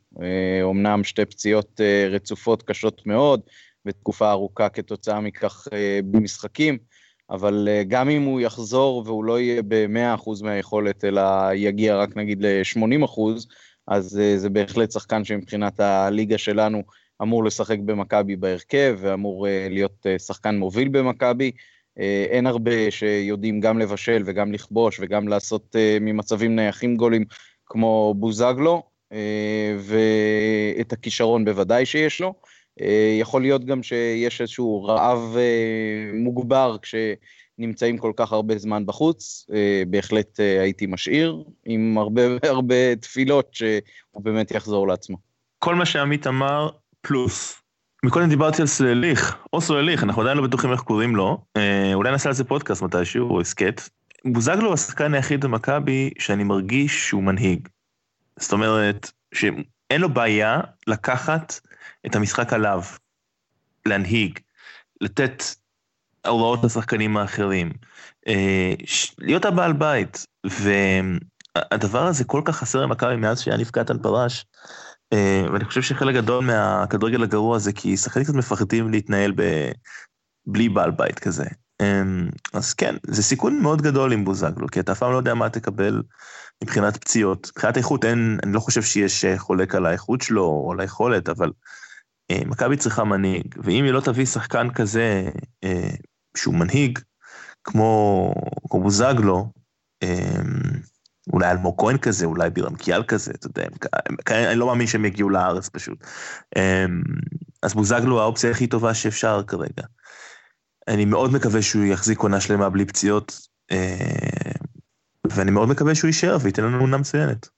אומנם 0.63 0.99
אה, 0.99 1.05
שתי 1.05 1.25
פציעות 1.25 1.81
רצופות 2.11 2.63
קשות 2.63 3.07
מאוד, 3.07 3.41
ותקופה 3.87 4.31
ארוכה 4.31 4.69
כתוצאה 4.69 5.21
מכך 5.21 5.69
במשחקים, 6.05 6.79
אבל 7.31 7.69
גם 7.89 8.09
אם 8.09 8.23
הוא 8.23 8.41
יחזור 8.41 9.03
והוא 9.07 9.25
לא 9.25 9.41
יהיה 9.41 9.63
ב-100% 9.63 10.31
מהיכולת, 10.43 11.05
אלא 11.05 11.23
יגיע 11.55 11.97
רק 11.97 12.17
נגיד 12.17 12.43
ל-80%, 12.43 13.21
אז 13.89 14.21
זה 14.37 14.51
בהחלט 14.51 14.91
שחקן 14.93 15.25
שמבחינת 15.25 15.81
הליגה 15.81 16.39
שלנו 16.39 16.83
אמור 17.23 17.45
לשחק 17.45 17.79
במכבי 17.79 18.37
בהרכב 18.37 18.99
ואמור 19.01 19.47
uh, 19.47 19.51
להיות 19.71 20.07
uh, 20.07 20.23
שחקן 20.23 20.57
מוביל 20.59 20.89
במכבי. 20.89 21.51
Uh, 21.51 22.03
אין 22.31 22.47
הרבה 22.47 22.91
שיודעים 22.91 23.61
גם 23.61 23.79
לבשל 23.79 24.23
וגם 24.27 24.53
לכבוש 24.53 25.01
וגם 25.01 25.29
לעשות 25.29 25.77
ממצבים 26.01 26.57
נייחים 26.57 26.97
גולים 26.97 27.25
כמו 27.67 28.15
בוזגלו, 28.17 28.83
ואת 29.79 30.93
הכישרון 30.93 31.45
בוודאי 31.45 31.87
שיש 31.87 32.21
לו. 32.21 32.35
יכול 33.21 33.43
להיות 33.43 33.65
גם 33.65 33.83
שיש 33.83 34.41
איזשהו 34.41 34.85
רעב 34.85 35.37
מוגבר 36.15 36.77
כש... 36.83 36.95
נמצאים 37.59 37.99
כל 37.99 38.13
כך 38.17 38.33
הרבה 38.33 38.59
זמן 38.59 38.87
בחוץ, 38.87 39.47
אה, 39.55 39.83
בהחלט 39.87 40.41
אה, 40.41 40.61
הייתי 40.63 40.87
משאיר, 40.87 41.45
עם 41.65 41.99
הרבה 41.99 42.23
הרבה 42.55 42.97
תפילות 42.97 43.55
שהוא 43.55 44.23
באמת 44.23 44.51
יחזור 44.51 44.89
לעצמו. 44.89 45.17
כל 45.59 45.75
מה 45.75 45.87
שעמית 45.87 46.27
אמר, 46.27 46.71
פלוס. 47.03 47.63
מקודם 48.05 48.29
דיברתי 48.29 48.63
על 48.63 48.69
סולליך, 48.69 49.37
או 49.53 49.61
סולליך, 49.61 50.05
אנחנו 50.05 50.23
עדיין 50.23 50.37
לא 50.37 50.43
בטוחים 50.43 50.73
איך 50.73 50.81
קוראים 50.81 51.17
לו, 51.17 51.45
אה, 51.57 51.95
אולי 51.95 52.11
נעשה 52.11 52.29
על 52.29 52.35
זה 52.35 52.45
פודקאסט 52.45 52.83
מתישהו, 52.83 53.31
או 53.31 53.41
הסכת. 53.41 53.81
בוזגלו 54.25 54.67
הוא 54.67 54.75
השחקן 54.75 55.15
היחיד 55.15 55.45
במכבי 55.45 56.11
שאני 56.19 56.45
מרגיש 56.45 57.09
שהוא 57.09 57.23
מנהיג. 57.23 57.69
זאת 58.39 58.53
אומרת, 58.53 59.11
שאין 59.35 60.01
לו 60.01 60.09
בעיה 60.09 60.61
לקחת 60.87 61.61
את 62.07 62.17
המשחק 62.17 62.53
עליו, 62.53 62.83
להנהיג, 63.87 64.39
לתת 65.01 65.43
ההוראות 66.25 66.65
לשחקנים 66.65 67.17
האחרים. 67.17 67.73
אה, 68.29 68.75
להיות 69.19 69.45
הבעל 69.45 69.73
בית, 69.73 70.27
והדבר 70.45 72.07
הזה 72.07 72.25
כל 72.25 72.43
כך 72.45 72.57
חסר 72.57 72.81
למכבי 72.81 73.17
מאז 73.17 73.41
שהיה 73.41 73.57
נפקעתן 73.57 73.99
פרש, 74.03 74.45
אה, 74.45 74.71
ואני 75.53 75.65
חושב 75.65 75.83
שחלק 75.83 76.15
גדול 76.15 76.45
מהכדורגל 76.45 77.23
הגרוע 77.23 77.59
זה 77.59 77.73
כי 77.73 77.97
שחקנים 77.97 78.25
קצת 78.25 78.35
מפחדים 78.35 78.91
להתנהל 78.91 79.33
ב... 79.37 79.43
בלי 80.47 80.69
בעל 80.69 80.91
בית 80.91 81.19
כזה. 81.19 81.45
אה, 81.81 82.03
אז 82.53 82.75
כן, 82.75 82.95
זה 83.07 83.23
סיכון 83.23 83.63
מאוד 83.63 83.83
גדול 83.83 84.13
עם 84.13 84.25
בוזגלו, 84.25 84.67
כי 84.69 84.81
אתה 84.81 84.93
אף 84.93 84.99
פעם 84.99 85.13
לא 85.13 85.17
יודע 85.17 85.35
מה 85.35 85.49
תקבל 85.49 86.03
מבחינת 86.65 86.97
פציעות. 86.97 87.51
מבחינת 87.53 87.77
איכות 87.77 88.05
אין, 88.05 88.39
אני 88.43 88.53
לא 88.53 88.61
חושב 88.61 88.83
שיש 88.83 89.25
חולק 89.37 89.75
על 89.75 89.87
האיכות 89.87 90.21
שלו 90.21 90.45
או 90.45 90.73
על 90.73 90.81
היכולת, 90.81 91.29
אבל 91.29 91.51
מכבי 92.33 92.77
צריכה 92.77 93.05
מנהיג, 93.05 93.55
ואם 93.63 93.85
היא 93.85 93.93
לא 93.93 94.01
תביא 94.01 94.27
שחקן 94.27 94.71
כזה 94.71 95.29
שהוא 96.37 96.55
מנהיג, 96.55 96.99
כמו, 97.65 98.35
כמו 98.71 98.83
בוזגלו, 98.83 99.53
אמ, 100.03 100.83
אולי 101.33 101.51
אלמוג 101.51 101.81
כהן 101.81 101.99
כזה, 101.99 102.27
אולי 102.27 102.51
בירם 102.51 102.75
קיאל 102.75 103.03
כזה, 103.03 103.33
אתה 103.35 103.47
יודע, 103.47 103.63
אני 104.31 104.59
לא 104.59 104.67
מאמין 104.67 104.87
שהם 104.87 105.05
יגיעו 105.05 105.31
לארץ 105.31 105.69
פשוט. 105.69 106.05
אמ, 106.57 107.03
אז 107.63 107.75
בוזגלו 107.75 108.21
האופציה 108.21 108.51
הכי 108.51 108.67
טובה 108.67 108.95
שאפשר 108.95 109.43
כרגע. 109.47 109.83
אני 110.89 111.05
מאוד 111.05 111.33
מקווה 111.33 111.63
שהוא 111.63 111.85
יחזיק 111.85 112.19
עונה 112.19 112.41
שלמה 112.41 112.71
בלי 112.71 112.85
פציעות, 112.85 113.49
אה, 113.71 114.53
ואני 115.31 115.51
מאוד 115.51 115.69
מקווה 115.69 115.95
שהוא 115.95 116.09
יישאר 116.09 116.37
וייתן 116.43 116.65
לנו 116.65 116.81
עונה 116.81 116.97
מצוינת. 116.97 117.49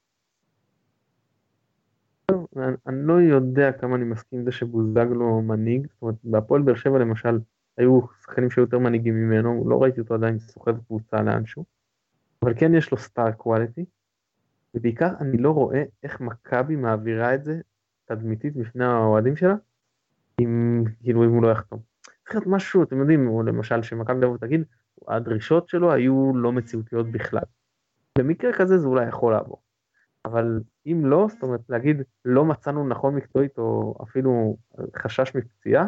אני 2.87 3.07
לא 3.07 3.13
יודע 3.13 3.71
כמה 3.71 3.95
אני 3.95 4.05
מסכים 4.05 4.39
עם 4.39 4.45
זה 4.45 4.51
שבוזגלו 4.51 5.41
מנהיג, 5.41 5.87
זאת 5.93 6.01
אומרת, 6.01 6.15
בהפועל 6.23 6.61
באר 6.61 6.75
שבע 6.75 6.99
למשל, 6.99 7.39
היו 7.77 7.99
שחקנים 8.21 8.49
שהיו 8.49 8.63
יותר 8.63 8.79
מנהיגים 8.79 9.15
ממנו, 9.15 9.69
לא 9.69 9.83
ראיתי 9.83 9.99
אותו 9.99 10.13
עדיין 10.13 10.39
סוחב 10.39 10.77
קבוצה 10.87 11.21
לאנשהו, 11.21 11.65
אבל 12.43 12.53
כן 12.57 12.75
יש 12.75 12.91
לו 12.91 12.97
סטאר 12.97 13.31
קואליטי, 13.31 13.85
ובעיקר 14.73 15.09
אני 15.19 15.37
לא 15.37 15.51
רואה 15.51 15.83
איך 16.03 16.21
מכבי 16.21 16.75
מעבירה 16.75 17.35
את 17.35 17.43
זה 17.43 17.61
תדמיתית 18.05 18.55
בפני 18.55 18.85
האוהדים 18.85 19.35
שלה, 19.35 19.55
אם, 20.41 20.83
כאילו 21.03 21.23
אם 21.23 21.29
הוא 21.29 21.43
לא 21.43 21.51
יחתום. 21.51 21.79
צריך 22.01 22.35
להיות 22.35 22.47
משהו, 22.47 22.83
אתם 22.83 22.99
יודעים, 22.99 23.27
או 23.27 23.43
למשל 23.43 23.81
שמכבי 23.81 24.21
תבוא 24.21 24.37
תגיד, 24.37 24.63
הדרישות 25.07 25.69
שלו 25.69 25.93
היו 25.93 26.31
לא 26.35 26.51
מציאותיות 26.51 27.11
בכלל. 27.11 27.43
במקרה 28.17 28.53
כזה 28.53 28.77
זה 28.77 28.87
אולי 28.87 29.07
יכול 29.07 29.33
לעבור. 29.33 29.61
אבל 30.25 30.61
אם 30.85 31.05
לא, 31.05 31.27
זאת 31.29 31.43
אומרת 31.43 31.61
להגיד 31.69 32.01
לא 32.25 32.45
מצאנו 32.45 32.87
נכון 32.87 33.15
מקצועית 33.15 33.57
או 33.57 33.95
אפילו 34.03 34.57
חשש 34.97 35.35
מפציעה, 35.35 35.87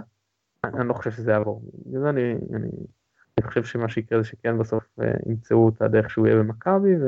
אני 0.64 0.88
לא 0.88 0.94
חושב 0.94 1.12
שזה 1.12 1.32
יעבור. 1.32 1.62
בגלל 1.86 2.02
זה 2.02 2.10
אני, 2.10 2.34
אני, 2.56 2.70
אני 3.38 3.48
חושב 3.48 3.64
שמה 3.64 3.90
שיקרה 3.90 4.22
זה 4.22 4.28
שכן 4.28 4.58
בסוף 4.58 4.84
אה, 5.02 5.12
ימצאו 5.26 5.70
את 5.70 5.82
הדרך 5.82 6.10
שהוא 6.10 6.28
יהיה 6.28 6.40
במכבי, 6.40 6.96
ו... 6.96 7.06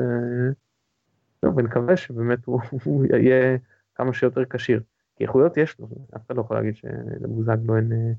ונקווה 1.56 1.96
שבאמת 1.96 2.44
הוא, 2.44 2.60
הוא 2.84 3.06
יהיה 3.06 3.56
כמה 3.94 4.12
שיותר 4.12 4.44
כשיר. 4.50 4.82
כי 5.16 5.24
איכויות 5.24 5.56
יש 5.56 5.78
לו, 5.78 5.88
אף 6.16 6.26
אחד 6.26 6.36
לא 6.36 6.40
יכול 6.40 6.56
להגיד 6.56 6.76
שלבוזגלו 6.76 7.76
אין, 7.76 7.92
אה, 7.92 8.12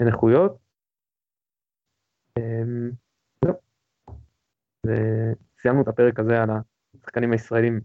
אין 0.00 0.08
איכויות. 0.08 0.58
אמ, 2.38 2.90
וסיימנו 4.86 5.82
את 5.82 5.88
הפרק 5.88 6.18
הזה 6.18 6.42
על 6.42 6.50
השחקנים 6.94 7.32
הישראלים 7.32 7.80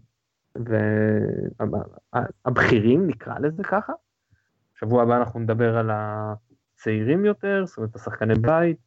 והבכירים, 2.44 3.06
נקרא 3.06 3.38
לזה 3.38 3.62
ככה. 3.62 3.92
שבוע 4.74 5.02
הבא 5.02 5.16
אנחנו 5.16 5.40
נדבר 5.40 5.78
על 5.78 5.90
ה... 5.90 6.34
צעירים 6.78 7.24
יותר, 7.24 7.66
זאת 7.66 7.76
אומרת 7.76 7.96
השחקני 7.96 8.34
בית, 8.34 8.78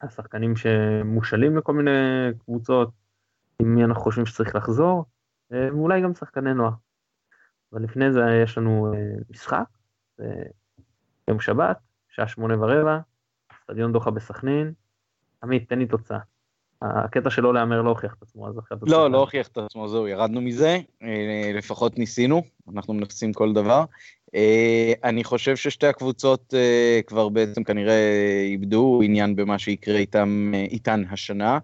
השחקנים 0.00 0.56
שמושאלים 0.56 1.56
לכל 1.56 1.72
מיני 1.72 1.90
קבוצות, 2.44 2.90
עם 3.58 3.74
מי 3.74 3.84
אנחנו 3.84 4.02
חושבים 4.02 4.26
שצריך 4.26 4.54
לחזור, 4.54 5.04
אה, 5.52 5.68
ואולי 5.72 6.02
גם 6.02 6.14
שחקני 6.14 6.54
נוער. 6.54 6.72
אבל 7.72 7.82
לפני 7.82 8.12
זה 8.12 8.20
יש 8.44 8.58
לנו 8.58 8.94
אה, 8.94 8.98
משחק, 9.30 9.64
יום 11.28 11.40
שבת, 11.40 11.78
שעה 12.08 12.28
שמונה 12.28 12.60
ורבע, 12.60 12.98
סטדיון 13.62 13.92
דוחה 13.92 14.10
בסכנין. 14.10 14.72
עמית, 15.42 15.68
תן 15.68 15.78
לי 15.78 15.86
תוצאה. 15.86 16.18
הקטע 16.82 17.30
שלא 17.30 17.54
להמר 17.54 17.82
לא 17.82 17.90
הוכיח 17.90 18.14
את 18.14 18.22
עצמו, 18.22 18.48
אז 18.48 18.58
אחרי 18.58 18.78
לא, 18.86 19.10
לא 19.10 19.20
הוכיח 19.20 19.48
את 19.48 19.58
עצמו, 19.58 19.88
זהו, 19.88 20.08
ירדנו 20.08 20.40
מזה, 20.40 20.78
אה, 21.02 21.50
לפחות 21.54 21.98
ניסינו, 21.98 22.42
אנחנו 22.74 22.94
מנסים 22.94 23.32
כל 23.32 23.52
דבר. 23.52 23.84
אה, 24.34 24.92
אני 25.04 25.24
חושב 25.24 25.56
ששתי 25.56 25.86
הקבוצות 25.86 26.54
אה, 26.54 27.00
כבר 27.06 27.28
בעצם 27.28 27.64
כנראה 27.64 28.42
איבדו 28.46 29.00
עניין 29.04 29.36
במה 29.36 29.58
שיקרה 29.58 29.96
איתם, 29.96 30.52
איתן 30.54 31.02
השנה. 31.10 31.58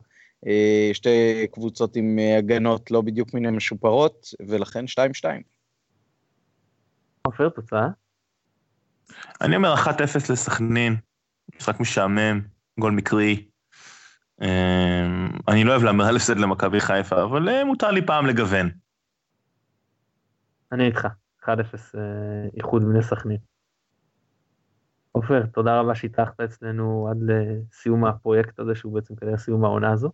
שתי 0.92 1.46
קבוצות 1.52 1.96
עם 1.96 2.18
הגנות 2.38 2.90
לא 2.90 3.00
בדיוק 3.00 3.34
מן 3.34 3.46
המשופרות, 3.46 4.28
ולכן 4.48 4.84
2-2. 4.84 5.24
עופר, 7.22 7.48
תוצאה? 7.48 7.88
אני 9.40 9.56
אומר 9.56 9.74
1-0 9.74 10.32
לסכנין, 10.32 10.96
משחק 11.56 11.80
משעמם, 11.80 12.40
גול 12.80 12.92
מקרי. 12.92 13.44
אמ, 14.42 15.28
אני 15.48 15.64
לא 15.64 15.70
אוהב 15.70 15.82
להמר 15.82 16.04
על 16.04 16.16
הפסד 16.16 16.36
למכבי 16.36 16.80
חיפה, 16.80 17.24
אבל 17.24 17.48
אה, 17.48 17.64
מותר 17.64 17.90
לי 17.90 18.06
פעם 18.06 18.26
לגוון. 18.26 18.70
אני 20.72 20.86
איתך, 20.86 21.06
1-0 21.42 21.46
אה, 21.48 21.50
איחוד 22.56 22.82
בני 22.84 23.02
סכנין. 23.02 23.38
עופר, 25.12 25.46
תודה 25.46 25.80
רבה 25.80 25.94
שהתארחת 25.94 26.40
אצלנו 26.40 27.08
עד 27.10 27.16
לסיום 27.20 28.04
הפרויקט 28.04 28.58
הזה, 28.58 28.74
שהוא 28.74 28.94
בעצם 28.94 29.16
כנראה 29.16 29.38
סיום 29.38 29.64
העונה 29.64 29.92
הזו. 29.92 30.10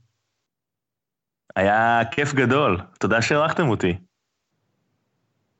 היה 1.57 2.01
כיף 2.11 2.35
גדול, 2.35 2.81
תודה 3.01 3.23
שהערכתם 3.23 3.69
אותי. 3.69 3.99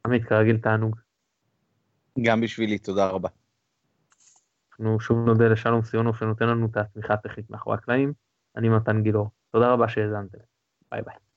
עמית, 0.07 0.25
כרגיל 0.25 0.59
תענוג. 0.59 0.97
גם 2.23 2.41
בשבילי, 2.41 2.79
תודה 2.79 3.07
רבה. 3.07 3.29
אנחנו 4.71 5.01
שוב 5.01 5.19
נודה 5.27 5.49
לשלום 5.49 5.83
סיונוב 5.83 6.17
שנותן 6.17 6.47
לנו 6.47 6.67
את 6.67 6.77
התמיכה 6.77 7.15
הטכנית 7.15 7.51
מאחורי 7.51 7.77
הקלעים. 7.77 8.28
אני 8.57 8.69
מתן 8.69 9.03
גילאור. 9.03 9.31
תודה 9.51 9.73
רבה 9.73 9.89
שהאזנתם. 9.89 10.39
ביי 10.91 11.03
ביי. 11.03 11.28